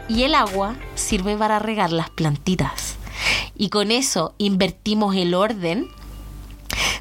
[0.09, 2.97] Y el agua sirve para regar las plantitas.
[3.55, 5.91] Y con eso invertimos el orden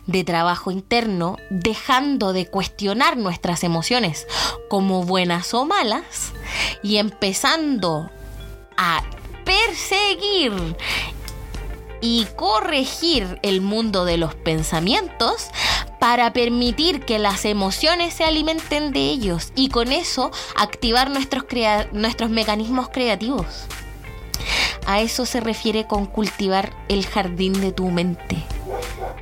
[0.06, 4.28] de trabajo interno, dejando de cuestionar nuestras emociones
[4.70, 6.34] como buenas o malas
[6.84, 8.12] y empezando
[8.76, 9.02] a
[9.46, 10.76] perseguir
[12.06, 15.48] y corregir el mundo de los pensamientos
[16.00, 21.46] para permitir que las emociones se alimenten de ellos y con eso activar nuestros,
[21.94, 23.48] nuestros mecanismos creativos.
[24.86, 28.44] A eso se refiere con cultivar el jardín de tu mente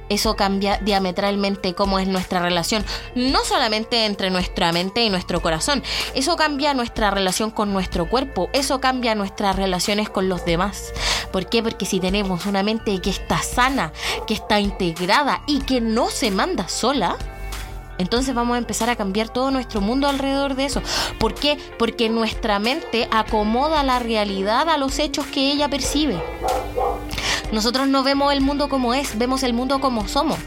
[0.10, 2.86] eso cambia diametralmente cómo es nuestra relación,
[3.16, 5.84] no solamente entre nuestra mente y nuestro corazón,
[6.16, 10.94] eso cambia nuestra relación con nuestro cuerpo, eso cambia nuestras relaciones con los demás.
[11.32, 11.64] ¿Por qué?
[11.64, 13.92] Porque si tenemos una mente que está sana,
[14.28, 17.18] que está integrada y que no se manda sola,
[17.98, 20.82] entonces vamos a empezar a cambiar todo nuestro mundo alrededor de eso.
[21.20, 21.58] ¿Por qué?
[21.78, 26.22] Porque nuestra mente acomoda la realidad a los hechos que ella percibe.
[27.54, 30.40] Nosotros no vemos el mundo como es, vemos el mundo como somos.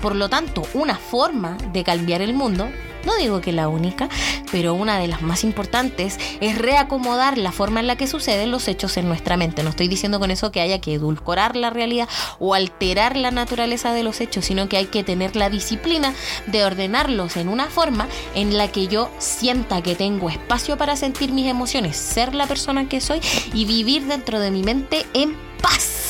[0.00, 2.68] Por lo tanto, una forma de cambiar el mundo
[3.06, 4.08] no digo que la única,
[4.50, 8.66] pero una de las más importantes es reacomodar la forma en la que suceden los
[8.66, 9.62] hechos en nuestra mente.
[9.62, 12.08] No estoy diciendo con eso que haya que edulcorar la realidad
[12.40, 16.12] o alterar la naturaleza de los hechos, sino que hay que tener la disciplina
[16.48, 21.30] de ordenarlos en una forma en la que yo sienta que tengo espacio para sentir
[21.30, 23.20] mis emociones, ser la persona que soy
[23.54, 26.05] y vivir dentro de mi mente en paz.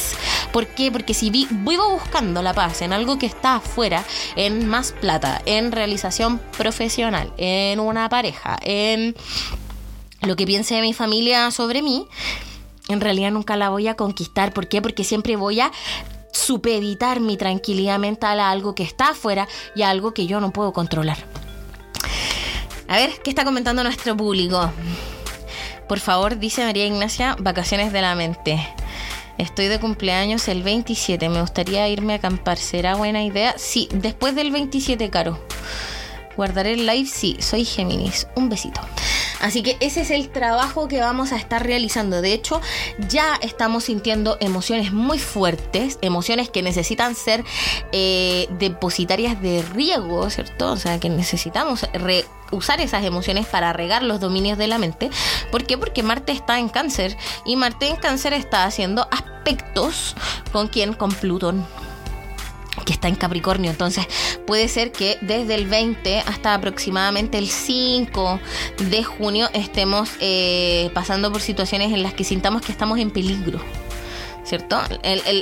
[0.57, 0.91] ¿Por qué?
[0.91, 4.03] Porque si vivo buscando la paz en algo que está afuera,
[4.37, 9.15] en más plata, en realización profesional, en una pareja, en
[10.23, 12.09] lo que piense mi familia sobre mí,
[12.89, 14.55] en realidad nunca la voy a conquistar.
[14.55, 14.81] ¿Por qué?
[14.81, 15.71] Porque siempre voy a
[16.33, 20.53] supeditar mi tranquilidad mental a algo que está afuera y a algo que yo no
[20.53, 21.19] puedo controlar.
[22.89, 24.73] A ver, ¿qué está comentando nuestro público?
[25.87, 28.67] Por favor, dice María Ignacia, vacaciones de la mente.
[29.39, 31.29] Estoy de cumpleaños el 27.
[31.29, 32.59] Me gustaría irme a acampar.
[32.59, 33.55] ¿Será buena idea?
[33.59, 35.39] Sí, después del 27, Caro.
[36.37, 38.27] Guardaré el live, sí, soy Géminis.
[38.35, 38.81] Un besito.
[39.41, 42.23] Así que ese es el trabajo que vamos a estar realizando.
[42.23, 42.61] De hecho,
[43.09, 47.45] ya estamos sintiendo emociones muy fuertes, emociones que necesitan ser
[47.93, 50.73] eh, depositarias de riego, ¿cierto?
[50.73, 51.87] O sea, que necesitamos
[52.51, 55.11] usar esas emociones para regar los dominios de la mente.
[55.51, 55.79] ¿Por qué?
[55.79, 60.15] Porque Marte está en cáncer y Marte en cáncer está haciendo aspectos
[60.53, 60.93] con quién?
[60.93, 61.67] Con Plutón
[62.85, 63.71] que está en Capricornio.
[63.71, 64.07] Entonces
[64.47, 68.41] puede ser que desde el 20 hasta aproximadamente el 5
[68.91, 73.61] de junio estemos eh, pasando por situaciones en las que sintamos que estamos en peligro.
[74.47, 74.81] ¿Cierto?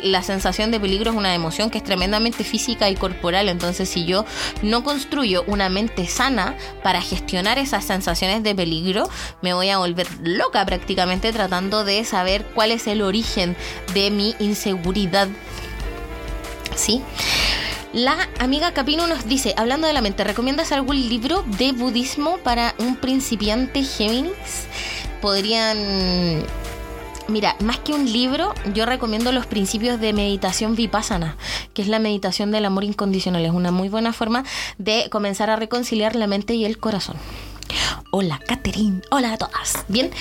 [0.03, 4.05] la sensación de peligro es una emoción que es tremendamente física y corporal, entonces si
[4.05, 4.25] yo
[4.63, 9.09] no construyo una mente sana para gestionar esas sensaciones de peligro,
[9.43, 13.57] me voy a volver loca prácticamente tratando de saber cuál es el origen
[13.93, 15.29] de mi inseguridad
[16.77, 17.03] ¿sí?
[17.93, 22.75] La amiga Capino nos dice, hablando de la mente, ¿recomiendas algún libro de budismo para
[22.79, 24.67] un principiante Géminis?
[25.21, 26.45] Podrían...
[27.27, 31.37] Mira, más que un libro, yo recomiendo los principios de meditación vipassana,
[31.73, 33.47] que es la meditación del amor incondicional.
[33.47, 34.45] Es una muy buena forma
[34.77, 37.17] de comenzar a reconciliar la mente y el corazón.
[38.17, 39.03] Hola, Catherine.
[39.11, 39.85] Hola a todas.
[39.89, 40.13] Bien,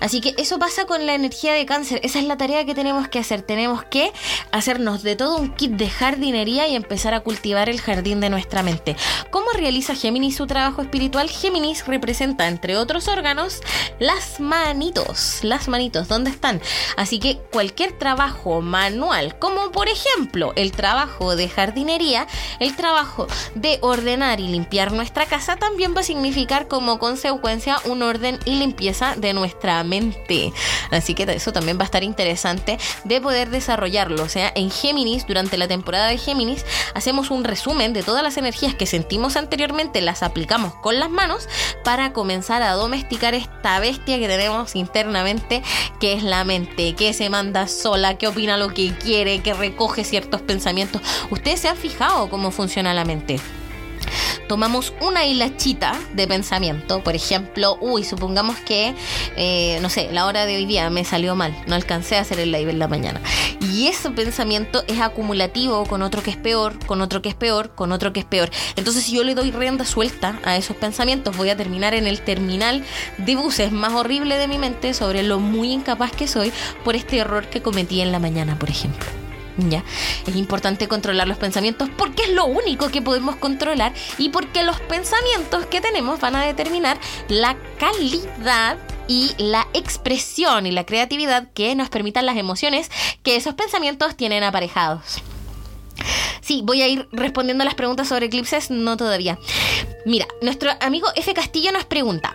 [0.00, 2.00] así que eso pasa con la energía de cáncer.
[2.04, 3.42] Esa es la tarea que tenemos que hacer.
[3.42, 4.12] Tenemos que
[4.52, 8.62] hacernos de todo un kit de jardinería y empezar a cultivar el jardín de nuestra
[8.62, 8.96] mente.
[9.30, 11.28] ¿Cómo realiza Géminis su trabajo espiritual?
[11.28, 13.60] Géminis representa, entre otros órganos,
[13.98, 15.40] las manitos.
[15.42, 16.60] Las manitos, ¿dónde están?
[16.96, 22.26] Así que cualquier trabajo manual, como por ejemplo el trabajo de jardinería,
[22.60, 28.02] el trabajo de ordenar y limpiar nuestra casa, también va a significar como consecuencia un
[28.02, 30.52] orden y limpieza de nuestra mente.
[30.90, 34.22] Así que eso también va a estar interesante de poder desarrollarlo.
[34.22, 38.36] O sea, en Géminis, durante la temporada de Géminis, hacemos un resumen de todas las
[38.36, 41.48] energías que sentimos anteriormente, las aplicamos con las manos
[41.84, 45.62] para comenzar a domesticar esta bestia que tenemos internamente,
[46.00, 50.04] que es la mente, que se manda sola, que opina lo que quiere, que recoge
[50.04, 51.02] ciertos pensamientos.
[51.30, 53.40] Ustedes se han fijado cómo funciona la mente
[54.48, 58.94] tomamos una hilachita de pensamiento, por ejemplo, uy, supongamos que,
[59.36, 62.40] eh, no sé, la hora de hoy día me salió mal, no alcancé a hacer
[62.40, 63.20] el live en la mañana.
[63.60, 67.74] Y ese pensamiento es acumulativo con otro que es peor, con otro que es peor,
[67.74, 68.50] con otro que es peor.
[68.76, 72.20] Entonces, si yo le doy rienda suelta a esos pensamientos, voy a terminar en el
[72.20, 72.84] terminal
[73.18, 76.52] de buses más horrible de mi mente sobre lo muy incapaz que soy
[76.84, 79.29] por este error que cometí en la mañana, por ejemplo.
[79.56, 79.84] ¿Ya?
[80.26, 84.80] Es importante controlar los pensamientos porque es lo único que podemos controlar y porque los
[84.80, 91.74] pensamientos que tenemos van a determinar la calidad y la expresión y la creatividad que
[91.74, 92.90] nos permitan las emociones
[93.22, 95.20] que esos pensamientos tienen aparejados.
[96.40, 99.38] Sí, voy a ir respondiendo a las preguntas sobre eclipses, no todavía.
[100.06, 101.34] Mira, nuestro amigo F.
[101.34, 102.34] Castillo nos pregunta.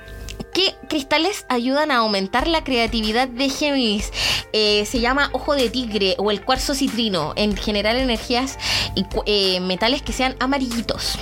[0.56, 4.10] ¿Qué cristales ayudan a aumentar la creatividad de Géminis?
[4.54, 7.34] Eh, se llama ojo de tigre o el cuarzo citrino.
[7.36, 8.58] En general, energías
[8.96, 11.20] y eh, metales que sean amarillitos.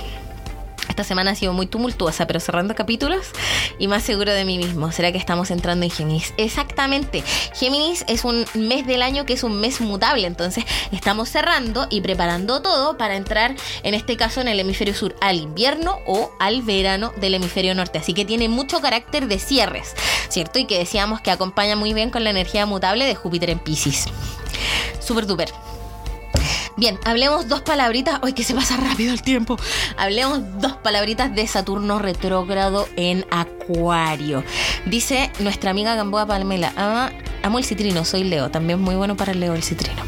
[0.94, 3.26] Esta semana ha sido muy tumultuosa, pero cerrando capítulos
[3.80, 4.92] y más seguro de mí mismo.
[4.92, 6.32] ¿Será que estamos entrando en Géminis?
[6.36, 7.24] Exactamente.
[7.52, 12.00] Géminis es un mes del año que es un mes mutable, entonces estamos cerrando y
[12.00, 16.62] preparando todo para entrar, en este caso, en el hemisferio sur al invierno o al
[16.62, 17.98] verano del hemisferio norte.
[17.98, 19.96] Así que tiene mucho carácter de cierres,
[20.28, 20.60] ¿cierto?
[20.60, 24.04] Y que decíamos que acompaña muy bien con la energía mutable de Júpiter en Pisces.
[25.00, 25.52] Súper duper.
[26.76, 28.18] Bien, hablemos dos palabritas.
[28.22, 29.56] ¡Ay, que se pasa rápido el tiempo!
[29.96, 34.42] Hablemos dos palabritas de Saturno retrógrado en Acuario.
[34.86, 37.10] Dice nuestra amiga Gamboa Palmela: ah,
[37.42, 38.50] Amo el citrino, soy Leo.
[38.50, 40.02] También muy bueno para el Leo el citrino.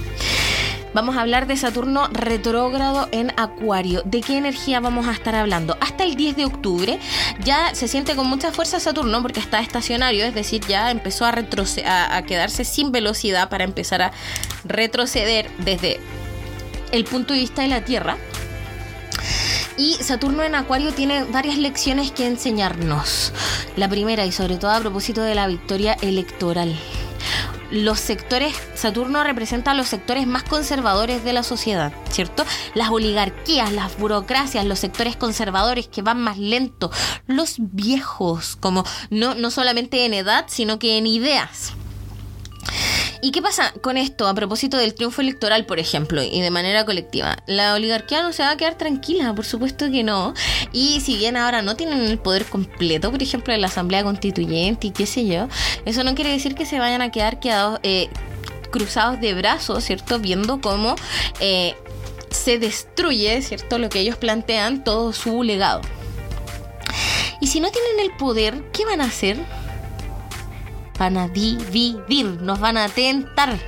[0.92, 4.00] Vamos a hablar de Saturno retrógrado en Acuario.
[4.06, 5.76] ¿De qué energía vamos a estar hablando?
[5.80, 6.98] Hasta el 10 de octubre
[7.44, 11.34] ya se siente con mucha fuerza Saturno porque está estacionario, es decir, ya empezó a,
[11.84, 14.12] a, a quedarse sin velocidad para empezar a
[14.64, 16.00] retroceder desde
[16.92, 18.16] el punto de vista de la Tierra.
[19.76, 23.32] Y Saturno en Acuario tiene varias lecciones que enseñarnos.
[23.76, 26.74] La primera, y sobre todo a propósito de la victoria electoral.
[27.70, 32.44] Los sectores, Saturno representa a los sectores más conservadores de la sociedad, ¿cierto?
[32.74, 36.92] Las oligarquías, las burocracias, los sectores conservadores que van más lento,
[37.26, 41.72] los viejos, como no, no solamente en edad, sino que en ideas.
[43.26, 46.84] ¿Y qué pasa con esto a propósito del triunfo electoral, por ejemplo, y de manera
[46.84, 47.36] colectiva?
[47.48, 50.32] La oligarquía no se va a quedar tranquila, por supuesto que no.
[50.72, 54.86] Y si bien ahora no tienen el poder completo, por ejemplo, en la Asamblea Constituyente
[54.86, 55.48] y qué sé yo,
[55.84, 58.10] eso no quiere decir que se vayan a quedar quedados, eh,
[58.70, 60.20] cruzados de brazos, ¿cierto?
[60.20, 60.94] Viendo cómo
[61.40, 61.74] eh,
[62.30, 63.78] se destruye, ¿cierto?
[63.78, 65.80] Lo que ellos plantean, todo su legado.
[67.40, 69.36] Y si no tienen el poder, ¿qué van a hacer?
[70.98, 73.58] Van a dividir, nos van a tentar.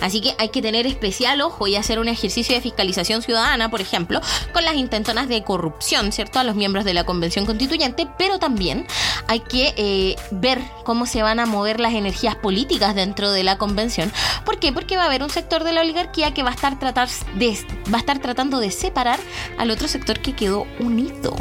[0.00, 3.80] Así que hay que tener especial ojo y hacer un ejercicio de fiscalización ciudadana, por
[3.80, 4.20] ejemplo,
[4.52, 6.38] con las intentonas de corrupción, ¿cierto?
[6.38, 8.86] A los miembros de la Convención Constituyente, pero también
[9.28, 13.56] hay que eh, ver cómo se van a mover las energías políticas dentro de la
[13.56, 14.12] Convención.
[14.44, 14.72] ¿Por qué?
[14.72, 17.56] Porque va a haber un sector de la oligarquía que va a estar, tratar de,
[17.92, 19.18] va a estar tratando de separar
[19.58, 21.34] al otro sector que quedó unido.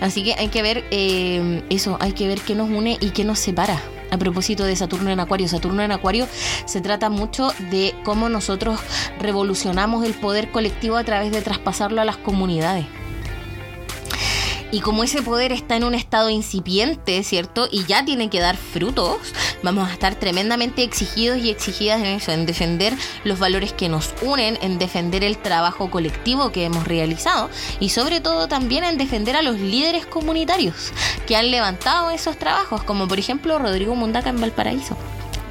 [0.00, 3.24] Así que hay que ver eh, eso, hay que ver qué nos une y qué
[3.24, 3.78] nos separa
[4.10, 5.48] a propósito de Saturno en Acuario.
[5.48, 6.26] Saturno en Acuario
[6.64, 8.80] se trata mucho de cómo nosotros
[9.18, 12.86] revolucionamos el poder colectivo a través de traspasarlo a las comunidades.
[14.72, 17.68] Y como ese poder está en un estado incipiente, ¿cierto?
[17.70, 19.18] Y ya tiene que dar frutos,
[19.62, 22.92] vamos a estar tremendamente exigidos y exigidas en eso, en defender
[23.24, 27.48] los valores que nos unen, en defender el trabajo colectivo que hemos realizado
[27.80, 30.92] y sobre todo también en defender a los líderes comunitarios
[31.26, 34.96] que han levantado esos trabajos, como por ejemplo Rodrigo Mundaca en Valparaíso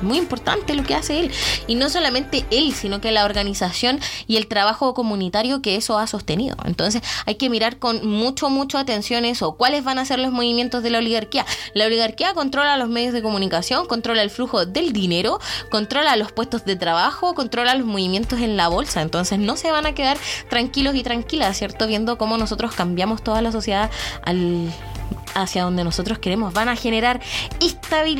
[0.01, 1.31] muy importante lo que hace él.
[1.67, 6.07] Y no solamente él, sino que la organización y el trabajo comunitario que eso ha
[6.07, 6.57] sostenido.
[6.65, 9.53] Entonces hay que mirar con mucho, mucho atención eso.
[9.53, 11.45] ¿Cuáles van a ser los movimientos de la oligarquía?
[11.73, 16.65] La oligarquía controla los medios de comunicación, controla el flujo del dinero, controla los puestos
[16.65, 19.01] de trabajo, controla los movimientos en la bolsa.
[19.01, 20.17] Entonces no se van a quedar
[20.49, 21.87] tranquilos y tranquilas, ¿cierto?
[21.87, 23.89] Viendo cómo nosotros cambiamos toda la sociedad
[24.23, 24.71] al
[25.35, 27.21] hacia donde nosotros queremos, van a generar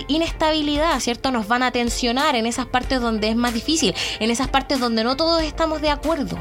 [0.07, 1.31] inestabilidad, ¿cierto?
[1.31, 5.03] Nos van a tensionar en esas partes donde es más difícil, en esas partes donde
[5.03, 6.37] no todos estamos de acuerdo.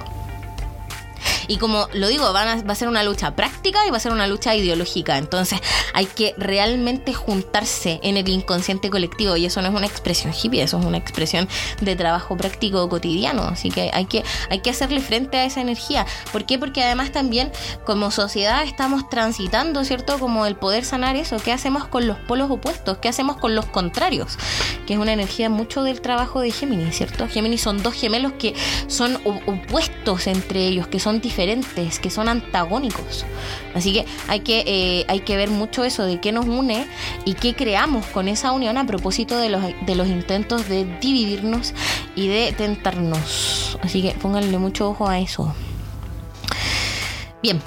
[1.48, 4.26] Y como lo digo, va a ser una lucha práctica y va a ser una
[4.26, 5.18] lucha ideológica.
[5.18, 5.60] Entonces
[5.92, 9.36] hay que realmente juntarse en el inconsciente colectivo.
[9.36, 11.48] Y eso no es una expresión hippie, eso es una expresión
[11.80, 13.42] de trabajo práctico cotidiano.
[13.42, 16.06] Así que hay que, hay que hacerle frente a esa energía.
[16.32, 16.58] ¿Por qué?
[16.58, 17.52] Porque además también
[17.84, 20.18] como sociedad estamos transitando, ¿cierto?
[20.18, 21.36] Como el poder sanar eso.
[21.38, 22.98] ¿Qué hacemos con los polos opuestos?
[22.98, 24.38] ¿Qué hacemos con los contrarios?
[24.86, 27.28] Que es una energía mucho del trabajo de Géminis, ¿cierto?
[27.28, 28.54] Géminis son dos gemelos que
[28.86, 33.26] son opuestos entre ellos, que son diferentes diferentes, que son antagónicos.
[33.74, 36.86] Así que hay que, eh, hay que ver mucho eso de qué nos une
[37.24, 41.74] y qué creamos con esa unión a propósito de los, de los intentos de dividirnos
[42.14, 43.78] y de tentarnos.
[43.82, 45.52] Así que pónganle mucho ojo a eso.
[47.42, 47.60] Bien,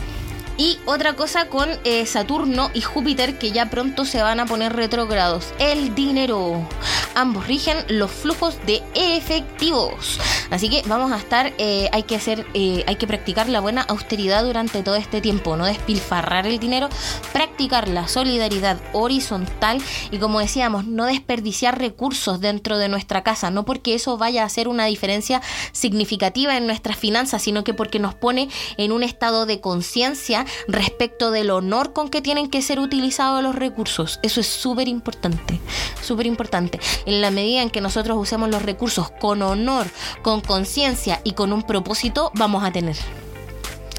[0.57, 4.73] y otra cosa con eh, Saturno y Júpiter que ya pronto se van a poner
[4.73, 5.53] retrógrados.
[5.59, 6.67] El dinero.
[7.15, 10.19] Ambos rigen los flujos de efectivos.
[10.49, 13.81] Así que vamos a estar, eh, hay que hacer, eh, hay que practicar la buena
[13.81, 16.89] austeridad durante todo este tiempo, no despilfarrar el dinero,
[17.33, 19.81] practicar la solidaridad horizontal
[20.11, 24.45] y como decíamos, no desperdiciar recursos dentro de nuestra casa, no porque eso vaya a
[24.45, 25.41] hacer una diferencia
[25.71, 31.31] significativa en nuestras finanzas, sino que porque nos pone en un estado de conciencia respecto
[31.31, 34.19] del honor con que tienen que ser utilizados los recursos.
[34.23, 35.59] Eso es súper importante,
[36.01, 36.79] súper importante.
[37.05, 39.87] En la medida en que nosotros usemos los recursos con honor,
[40.21, 42.95] con conciencia y con un propósito, vamos a tener.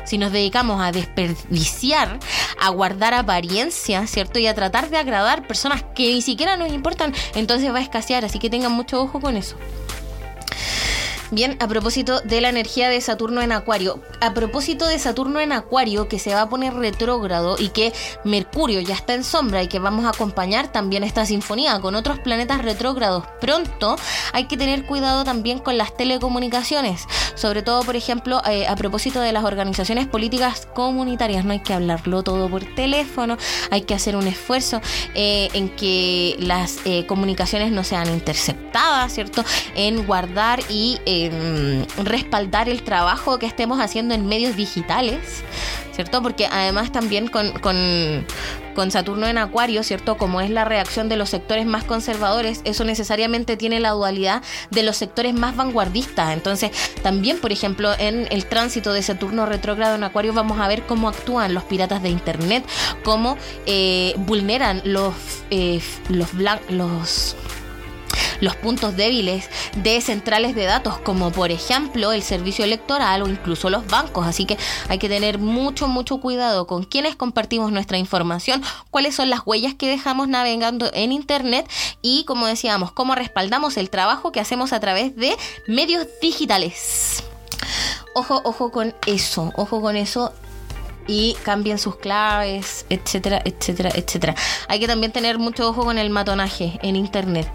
[0.05, 2.19] Si nos dedicamos a desperdiciar,
[2.59, 4.39] a guardar apariencia, ¿cierto?
[4.39, 8.25] Y a tratar de agradar personas que ni siquiera nos importan, entonces va a escasear,
[8.25, 9.57] así que tengan mucho ojo con eso.
[11.31, 15.53] Bien, a propósito de la energía de Saturno en Acuario, a propósito de Saturno en
[15.53, 17.93] Acuario que se va a poner retrógrado y que
[18.25, 22.19] Mercurio ya está en sombra y que vamos a acompañar también esta sinfonía con otros
[22.21, 23.97] planetas retrógrados pronto,
[24.33, 27.05] hay que tener cuidado también con las telecomunicaciones,
[27.35, 31.75] sobre todo por ejemplo eh, a propósito de las organizaciones políticas comunitarias, no hay que
[31.75, 33.37] hablarlo todo por teléfono,
[33.71, 34.81] hay que hacer un esfuerzo
[35.15, 39.45] eh, en que las eh, comunicaciones no sean interceptadas, ¿cierto?
[39.75, 45.43] En guardar y Em, respaldar el trabajo que estemos haciendo en medios digitales,
[45.93, 46.23] ¿cierto?
[46.23, 48.25] Porque además también con, con,
[48.93, 50.17] Saturno en Acuario, ¿cierto?
[50.17, 54.41] Como es la reacción de los sectores más conservadores, eso necesariamente tiene la dualidad
[54.71, 56.33] de los sectores más vanguardistas.
[56.33, 56.71] Entonces,
[57.03, 61.09] también, por ejemplo, en el tránsito de Saturno retrógrado en Acuario vamos a ver cómo
[61.09, 62.65] actúan los piratas de Internet,
[63.03, 65.15] cómo eh, vulneran los,
[65.51, 66.33] eh, los,
[66.69, 67.35] los
[68.41, 73.71] los puntos débiles de centrales de datos, como por ejemplo el servicio electoral o incluso
[73.71, 74.27] los bancos.
[74.27, 74.57] Así que
[74.89, 79.75] hay que tener mucho, mucho cuidado con quienes compartimos nuestra información, cuáles son las huellas
[79.75, 81.69] que dejamos navegando en Internet
[82.03, 85.37] y, como decíamos, cómo respaldamos el trabajo que hacemos a través de
[85.67, 87.23] medios digitales.
[88.15, 90.33] Ojo, ojo con eso, ojo con eso
[91.09, 94.37] y cambien sus claves, etcétera, etcétera, etcétera.
[94.69, 97.49] Hay que también tener mucho ojo con el matonaje en internet.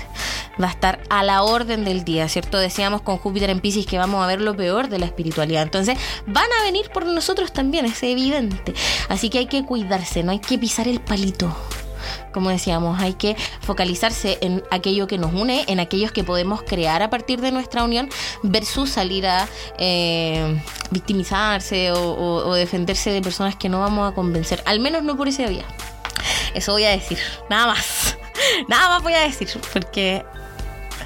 [0.62, 2.58] Va a estar a la orden del día, ¿cierto?
[2.58, 5.64] Decíamos con Júpiter en Pisces que vamos a ver lo peor de la espiritualidad.
[5.64, 8.74] Entonces, van a venir por nosotros también, es evidente.
[9.08, 11.56] Así que hay que cuidarse, no hay que pisar el palito
[12.34, 17.02] como decíamos, hay que focalizarse en aquello que nos une, en aquellos que podemos crear
[17.02, 18.10] a partir de nuestra unión,
[18.42, 20.62] versus salir a eh,
[20.92, 25.48] victimizarse o, defenderse de personas que no vamos a convencer, al menos no por ese
[25.48, 25.66] día.
[26.54, 27.18] Eso voy a decir,
[27.50, 28.18] nada más.
[28.68, 30.26] Nada más voy a decir, porque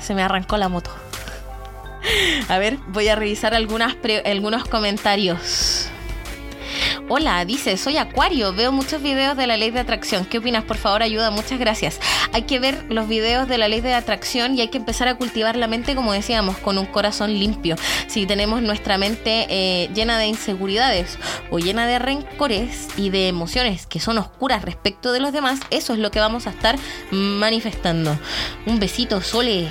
[0.01, 0.89] se me arrancó la moto.
[2.47, 5.89] A ver, voy a revisar algunas algunos comentarios.
[7.09, 10.25] Hola, dice, soy Acuario, veo muchos videos de la ley de atracción.
[10.25, 10.65] ¿Qué opinas?
[10.65, 12.01] Por favor, ayuda, muchas gracias.
[12.33, 15.15] Hay que ver los videos de la ley de atracción y hay que empezar a
[15.15, 17.77] cultivar la mente, como decíamos, con un corazón limpio.
[18.07, 21.17] Si tenemos nuestra mente eh, llena de inseguridades
[21.49, 25.93] o llena de rencores y de emociones que son oscuras respecto de los demás, eso
[25.93, 26.77] es lo que vamos a estar
[27.11, 28.19] manifestando.
[28.65, 29.69] Un besito, Sole.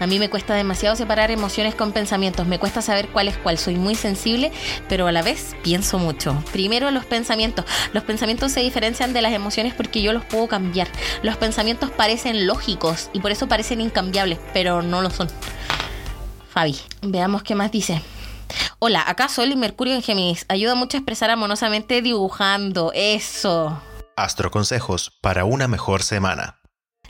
[0.00, 3.58] A mí me cuesta demasiado separar emociones con pensamientos, me cuesta saber cuál es cuál.
[3.58, 4.52] Soy muy sensible,
[4.88, 6.36] pero a la vez pienso mucho.
[6.52, 7.64] Primero los pensamientos.
[7.92, 10.88] Los pensamientos se diferencian de las emociones porque yo los puedo cambiar.
[11.22, 15.28] Los pensamientos parecen lógicos y por eso parecen incambiables, pero no lo son.
[16.50, 18.02] Fabi, veamos qué más dice.
[18.78, 20.44] Hola, acá Sol y Mercurio en Géminis.
[20.48, 22.92] Ayuda mucho a expresar amorosamente dibujando.
[22.94, 23.80] Eso.
[24.16, 26.58] Astroconsejos para una mejor semana.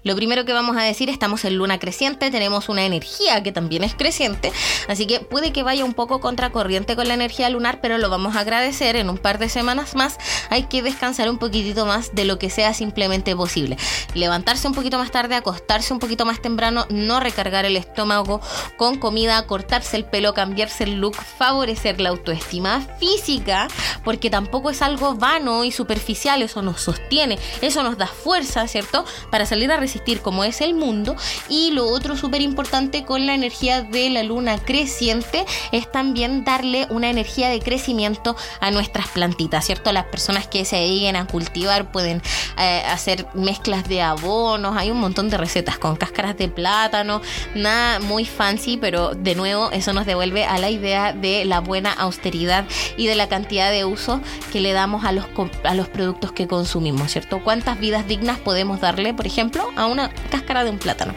[0.02, 3.84] Lo primero que vamos a decir, estamos en luna creciente, tenemos una energía que también
[3.84, 4.52] es creciente,
[4.88, 8.36] así que puede que vaya un poco contracorriente con la energía lunar, pero lo vamos
[8.36, 10.18] a agradecer en un par de semanas más.
[10.50, 13.76] Hay que descansar un poquitito más de lo que sea simplemente posible.
[14.14, 18.40] Levantarse un poquito más tarde, acostarse un poquito más temprano, no recargar el estómago
[18.76, 23.68] con comida, cortarse el pelo, cambiarse el look, favorecer la autoestima física,
[24.04, 29.04] porque tampoco es algo vano y superficial, eso nos sostiene, eso nos da fuerza, ¿cierto?
[29.30, 29.76] Para salir a
[30.22, 31.16] como es el mundo.
[31.48, 36.86] Y lo otro súper importante con la energía de la luna creciente es también darle
[36.90, 39.92] una energía de crecimiento a nuestras plantitas, ¿cierto?
[39.92, 42.22] Las personas que se dediquen a cultivar pueden
[42.58, 47.20] eh, hacer mezclas de abonos, hay un montón de recetas con cáscaras de plátano,
[47.54, 51.92] nada muy fancy, pero de nuevo eso nos devuelve a la idea de la buena
[51.92, 52.66] austeridad
[52.96, 54.20] y de la cantidad de uso
[54.52, 55.26] que le damos a los,
[55.64, 57.42] a los productos que consumimos, ¿cierto?
[57.42, 61.14] ¿Cuántas vidas dignas podemos darle, por ejemplo, a una cáscara de un plátano.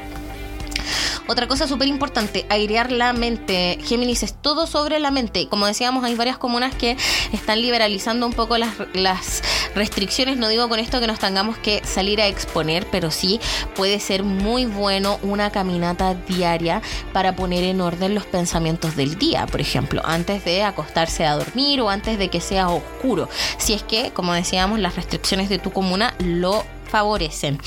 [1.28, 3.78] Otra cosa súper importante, airear la mente.
[3.84, 5.48] Géminis es todo sobre la mente.
[5.48, 6.98] Como decíamos, hay varias comunas que
[7.32, 9.44] están liberalizando un poco las, las
[9.76, 13.40] Restricciones, no digo con esto que nos tengamos que salir a exponer, pero sí
[13.76, 16.82] puede ser muy bueno una caminata diaria
[17.14, 21.82] para poner en orden los pensamientos del día, por ejemplo, antes de acostarse a dormir
[21.82, 23.30] o antes de que sea oscuro.
[23.58, 27.60] Si es que, como decíamos, las restricciones de tu comuna lo favorecen.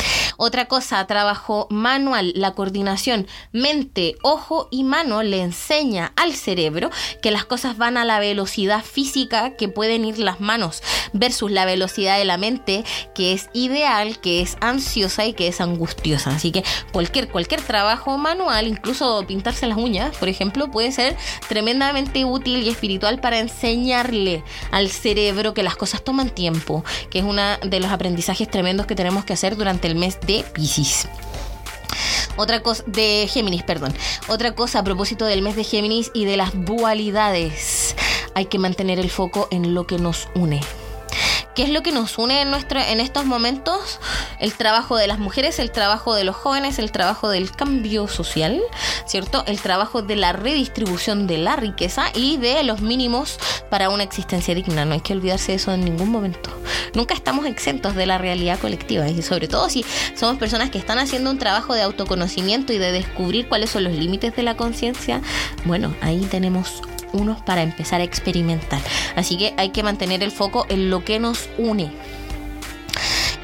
[0.45, 6.91] Otra cosa, trabajo manual, la coordinación mente, ojo y mano le enseña al cerebro
[7.23, 10.83] que las cosas van a la velocidad física que pueden ir las manos
[11.13, 12.83] versus la velocidad de la mente
[13.15, 16.31] que es ideal, que es ansiosa y que es angustiosa.
[16.31, 21.17] Así que cualquier, cualquier trabajo manual, incluso pintarse las uñas, por ejemplo, puede ser
[21.49, 27.25] tremendamente útil y espiritual para enseñarle al cerebro que las cosas toman tiempo, que es
[27.25, 31.09] uno de los aprendizajes tremendos que tenemos que hacer durante el mes de Pisces.
[32.37, 33.95] Otra cosa, de Géminis, perdón.
[34.29, 37.95] Otra cosa a propósito del mes de Géminis y de las dualidades.
[38.35, 40.61] Hay que mantener el foco en lo que nos une.
[41.55, 44.01] ¿Qué es lo que nos une en, nuestro, en estos momentos?
[44.39, 48.63] El trabajo de las mujeres, el trabajo de los jóvenes, el trabajo del cambio social,
[49.05, 49.45] ¿cierto?
[49.47, 53.39] El trabajo de la redistribución de la riqueza y de los mínimos
[53.69, 54.87] para una existencia digna.
[54.87, 56.51] No hay que olvidarse de eso en ningún momento.
[56.95, 59.85] Nunca estamos exentos de la realidad colectiva y sobre todo si
[60.15, 63.93] somos personas que están haciendo un trabajo de autoconocimiento y de descubrir cuáles son los
[63.93, 65.21] límites de la conciencia,
[65.65, 66.83] bueno, ahí tenemos
[67.13, 68.81] unos para empezar a experimentar.
[69.17, 71.91] Así que hay que mantener el foco en lo que nos une.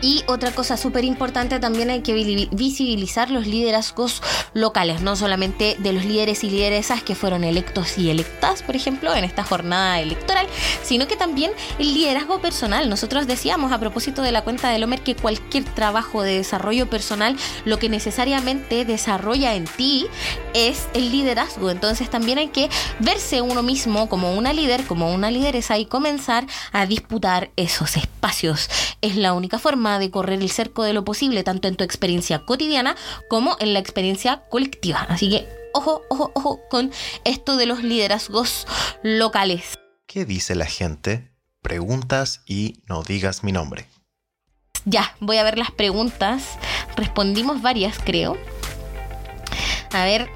[0.01, 2.13] Y otra cosa súper importante también hay que
[2.53, 4.23] visibilizar los liderazgos
[4.55, 9.15] locales, no solamente de los líderes y lideresas que fueron electos y electas, por ejemplo,
[9.15, 10.47] en esta jornada electoral,
[10.83, 12.89] sino que también el liderazgo personal.
[12.89, 17.37] Nosotros decíamos a propósito de la cuenta del Homer que cualquier trabajo de desarrollo personal
[17.65, 20.07] lo que necesariamente desarrolla en ti
[20.55, 21.71] es el liderazgo.
[21.71, 22.69] Entonces también hay que
[23.01, 28.69] verse uno mismo como una líder, como una lideresa y comenzar a disputar esos espacios.
[29.01, 32.45] Es la única forma de correr el cerco de lo posible, tanto en tu experiencia
[32.45, 32.97] cotidiana
[33.31, 35.07] como en la experiencia colectiva.
[35.09, 36.91] Así que ojo, ojo, ojo con
[37.25, 38.67] esto de los liderazgos
[39.03, 39.79] locales.
[40.07, 41.33] ¿Qué dice la gente?
[41.63, 43.87] Preguntas y no digas mi nombre.
[44.85, 46.59] Ya, voy a ver las preguntas.
[46.97, 48.37] Respondimos varias, creo.
[49.93, 50.29] A ver,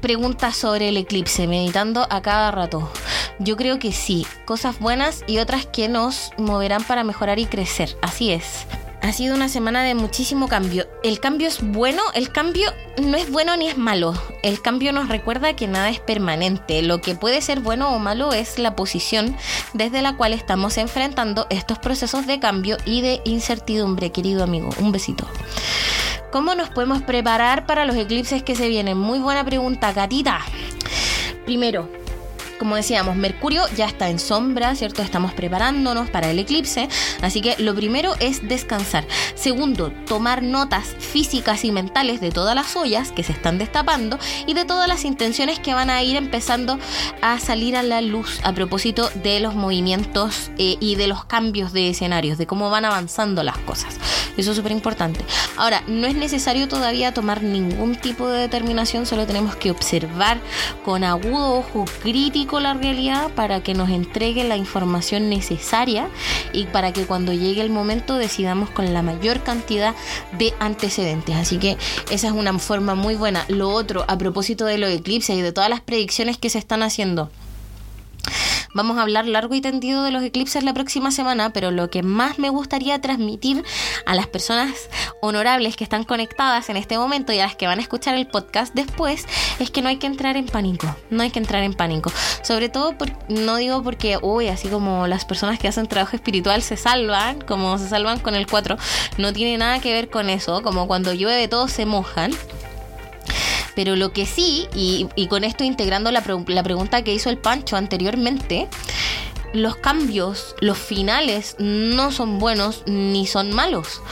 [0.00, 2.90] preguntas sobre el eclipse, meditando a cada rato.
[3.38, 7.96] Yo creo que sí, cosas buenas y otras que nos moverán para mejorar y crecer.
[8.02, 8.66] Así es.
[9.00, 10.86] Ha sido una semana de muchísimo cambio.
[11.02, 14.12] El cambio es bueno, el cambio no es bueno ni es malo.
[14.42, 16.82] El cambio nos recuerda que nada es permanente.
[16.82, 19.36] Lo que puede ser bueno o malo es la posición
[19.72, 24.70] desde la cual estamos enfrentando estos procesos de cambio y de incertidumbre, querido amigo.
[24.80, 25.26] Un besito.
[26.32, 28.98] ¿Cómo nos podemos preparar para los eclipses que se vienen?
[28.98, 30.40] Muy buena pregunta, gatita.
[31.46, 31.88] Primero,
[32.58, 35.02] como decíamos, Mercurio ya está en sombra, ¿cierto?
[35.02, 36.88] Estamos preparándonos para el eclipse,
[37.22, 39.06] así que lo primero es descansar.
[39.34, 44.54] Segundo, tomar notas físicas y mentales de todas las ollas que se están destapando y
[44.54, 46.78] de todas las intenciones que van a ir empezando
[47.22, 51.72] a salir a la luz a propósito de los movimientos eh, y de los cambios
[51.72, 53.96] de escenarios, de cómo van avanzando las cosas.
[54.36, 55.24] Eso es súper importante.
[55.56, 60.38] Ahora, no es necesario todavía tomar ningún tipo de determinación, solo tenemos que observar
[60.84, 66.08] con agudo ojo crítico la realidad para que nos entregue la información necesaria
[66.52, 69.94] y para que cuando llegue el momento decidamos con la mayor cantidad
[70.38, 71.36] de antecedentes.
[71.36, 71.76] Así que
[72.10, 73.44] esa es una forma muy buena.
[73.48, 76.82] Lo otro, a propósito de los eclipses y de todas las predicciones que se están
[76.82, 77.30] haciendo.
[78.74, 82.02] Vamos a hablar largo y tendido de los eclipses la próxima semana, pero lo que
[82.02, 83.64] más me gustaría transmitir
[84.04, 84.90] a las personas
[85.22, 88.26] honorables que están conectadas en este momento y a las que van a escuchar el
[88.26, 89.26] podcast después
[89.58, 92.12] es que no hay que entrar en pánico, no hay que entrar en pánico.
[92.42, 92.94] Sobre todo,
[93.28, 97.78] no digo porque, uy, así como las personas que hacen trabajo espiritual se salvan, como
[97.78, 98.76] se salvan con el 4,
[99.16, 102.32] no tiene nada que ver con eso, como cuando llueve todos se mojan.
[103.78, 107.76] Pero lo que sí, y, con esto integrando la, la pregunta que hizo el Pancho
[107.76, 108.66] anteriormente,
[109.52, 114.02] los cambios, los finales no son buenos ni son malos.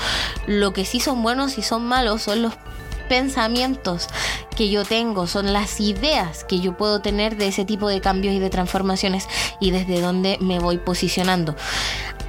[0.47, 2.53] Lo que sí son buenos y son malos son los
[3.09, 4.07] pensamientos
[4.57, 8.37] que yo tengo, son las ideas que yo puedo tener de ese tipo de cambios
[8.37, 9.27] y de transformaciones
[9.61, 11.57] y desde dónde me voy posicionando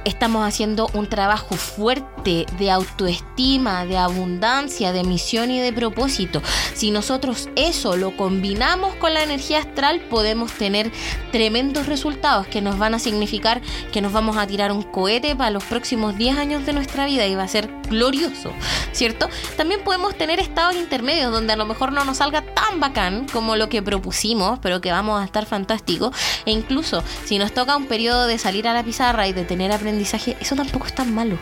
[0.04, 6.42] estamos haciendo un trabajo fuerte de autoestima, de abundancia, de misión y de propósito.
[6.74, 10.90] Si nosotros eso lo combinamos con la energía astral, podemos tener
[11.32, 13.60] tremendos resultados que nos van a significar
[13.92, 17.26] que nos vamos a tirar un cohete para los próximos 10 años de nuestra vida
[17.26, 18.52] y va a ser glorioso,
[18.92, 19.28] ¿cierto?
[19.56, 23.56] También podemos tener estados intermedios donde a lo mejor no nos salga tan bacán como
[23.56, 26.14] lo que propusimos, pero que vamos a estar fantásticos.
[26.44, 29.72] E incluso si nos toca un periodo de salir a la pizarra y de tener
[29.72, 31.38] aprendizaje, eso tampoco es tan malo.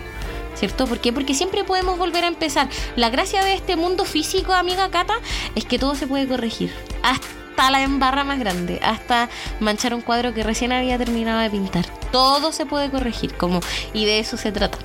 [0.55, 0.87] ¿Cierto?
[0.87, 2.69] Porque siempre podemos volver a empezar.
[2.97, 5.15] La gracia de este mundo físico, amiga Cata,
[5.55, 6.73] es que todo se puede corregir.
[7.03, 9.29] Hasta la embarra más grande, hasta
[9.61, 11.87] manchar un cuadro que recién había terminado de pintar.
[12.11, 13.61] Todo se puede corregir, como,
[13.93, 14.79] y de eso se trata.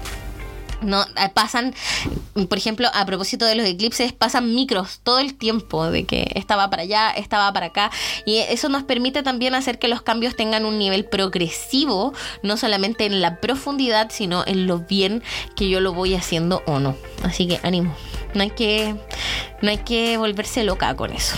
[0.82, 1.76] No, eh, pasan,
[2.50, 6.70] por ejemplo, a propósito de los eclipses, pasan micros todo el tiempo, de que estaba
[6.70, 7.92] para allá, estaba para acá,
[8.26, 13.06] y eso nos permite también hacer que los cambios tengan un nivel progresivo, no solamente
[13.06, 15.22] en la profundidad, sino en lo bien
[15.56, 16.96] que yo lo voy haciendo o no.
[17.24, 17.96] Así que ánimo,
[18.34, 18.96] no hay que,
[19.62, 21.38] no hay que volverse loca con eso.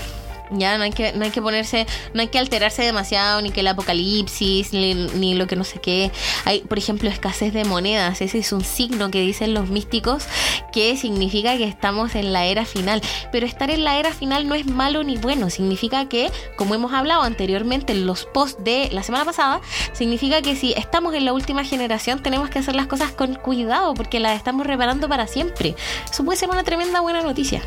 [0.58, 3.62] Ya no hay que, no hay que ponerse, no hay que alterarse demasiado, ni que
[3.62, 6.12] el apocalipsis, ni, lo que no sé qué.
[6.45, 8.22] Hay, por ejemplo, escasez de monedas.
[8.22, 10.26] Ese es un signo que dicen los místicos
[10.72, 13.01] que significa que estamos en la era final.
[13.32, 15.49] Pero estar en la era final no es malo ni bueno.
[15.49, 19.62] Significa que, como hemos hablado anteriormente en los posts de la semana pasada,
[19.93, 23.93] significa que si estamos en la última generación tenemos que hacer las cosas con cuidado
[23.93, 25.76] porque las estamos reparando para siempre.
[26.12, 27.62] Eso puede ser una tremenda buena noticia.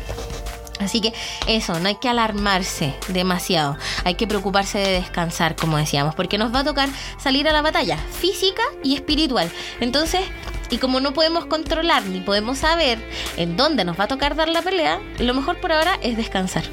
[0.79, 1.13] Así que
[1.47, 6.53] eso, no hay que alarmarse demasiado, hay que preocuparse de descansar, como decíamos, porque nos
[6.53, 9.49] va a tocar salir a la batalla física y espiritual.
[9.79, 10.21] Entonces,
[10.69, 12.99] y como no podemos controlar ni podemos saber
[13.37, 16.63] en dónde nos va a tocar dar la pelea, lo mejor por ahora es descansar.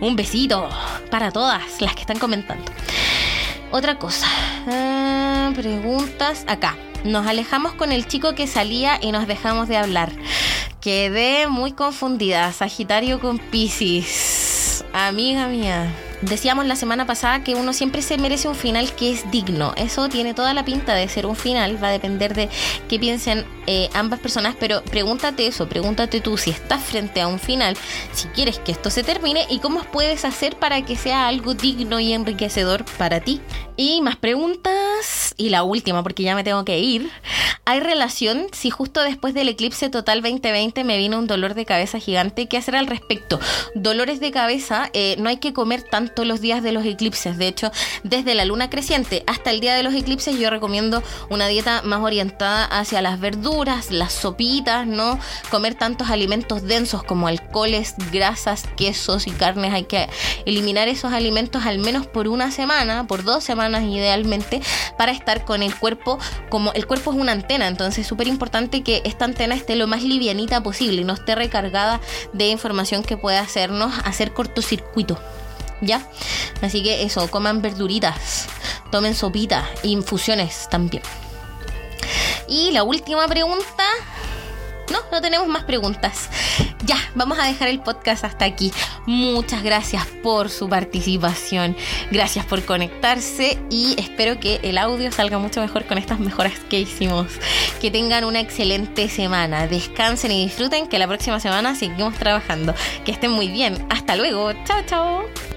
[0.00, 0.68] Un besito
[1.10, 2.70] para todas las que están comentando.
[3.70, 4.26] Otra cosa,
[4.68, 6.76] ah, preguntas acá.
[7.04, 10.12] Nos alejamos con el chico que salía y nos dejamos de hablar.
[10.80, 12.52] Quedé muy confundida.
[12.52, 14.84] Sagitario con Pisces.
[14.92, 15.92] Amiga mía.
[16.22, 19.74] Decíamos la semana pasada que uno siempre se merece un final que es digno.
[19.76, 21.82] Eso tiene toda la pinta de ser un final.
[21.82, 22.48] Va a depender de
[22.88, 24.56] qué piensen eh, ambas personas.
[24.58, 25.68] Pero pregúntate eso.
[25.68, 27.76] Pregúntate tú si estás frente a un final.
[28.12, 29.46] Si quieres que esto se termine.
[29.50, 33.42] Y cómo puedes hacer para que sea algo digno y enriquecedor para ti.
[33.76, 35.34] Y más preguntas.
[35.36, 37.10] Y la última, porque ya me tengo que ir.
[37.66, 41.98] ¿Hay relación si justo después del eclipse total 2020 me vino un dolor de cabeza
[41.98, 42.46] gigante?
[42.46, 43.40] ¿Qué hacer al respecto?
[43.74, 47.38] Dolores de cabeza, eh, no hay que comer tanto todos los días de los eclipses.
[47.38, 47.70] De hecho,
[48.02, 52.00] desde la luna creciente hasta el día de los eclipses yo recomiendo una dieta más
[52.00, 55.18] orientada hacia las verduras, las sopitas, no
[55.50, 59.72] comer tantos alimentos densos como alcoholes, grasas, quesos y carnes.
[59.72, 60.08] Hay que
[60.44, 64.60] eliminar esos alimentos al menos por una semana, por dos semanas idealmente,
[64.96, 68.82] para estar con el cuerpo como el cuerpo es una antena, entonces es súper importante
[68.82, 72.00] que esta antena esté lo más livianita posible y no esté recargada
[72.32, 75.18] de información que pueda hacernos hacer cortocircuito.
[75.80, 76.06] ¿Ya?
[76.62, 78.46] Así que eso, coman verduritas,
[78.90, 81.02] tomen sopita, infusiones también.
[82.48, 83.84] Y la última pregunta.
[84.92, 86.28] No, no tenemos más preguntas.
[86.84, 88.72] Ya, vamos a dejar el podcast hasta aquí.
[89.06, 91.76] Muchas gracias por su participación.
[92.12, 96.78] Gracias por conectarse y espero que el audio salga mucho mejor con estas mejoras que
[96.78, 97.26] hicimos.
[97.80, 99.66] Que tengan una excelente semana.
[99.66, 102.72] Descansen y disfruten que la próxima semana seguimos trabajando.
[103.04, 103.84] Que estén muy bien.
[103.90, 104.52] Hasta luego.
[104.64, 105.55] Chao, chao.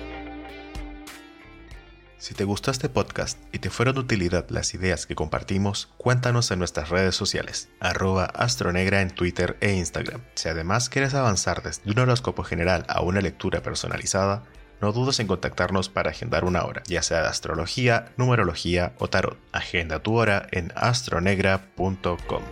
[2.19, 6.51] Si te gustó este podcast y te fueron de utilidad las ideas que compartimos, cuéntanos
[6.51, 10.21] en nuestras redes sociales, arroba astronegra en Twitter e Instagram.
[10.35, 14.43] Si además quieres avanzar desde un horóscopo general a una lectura personalizada,
[14.81, 19.39] no dudes en contactarnos para agendar una hora, ya sea de astrología, numerología o tarot.
[19.53, 22.43] Agenda tu hora en astronegra.com.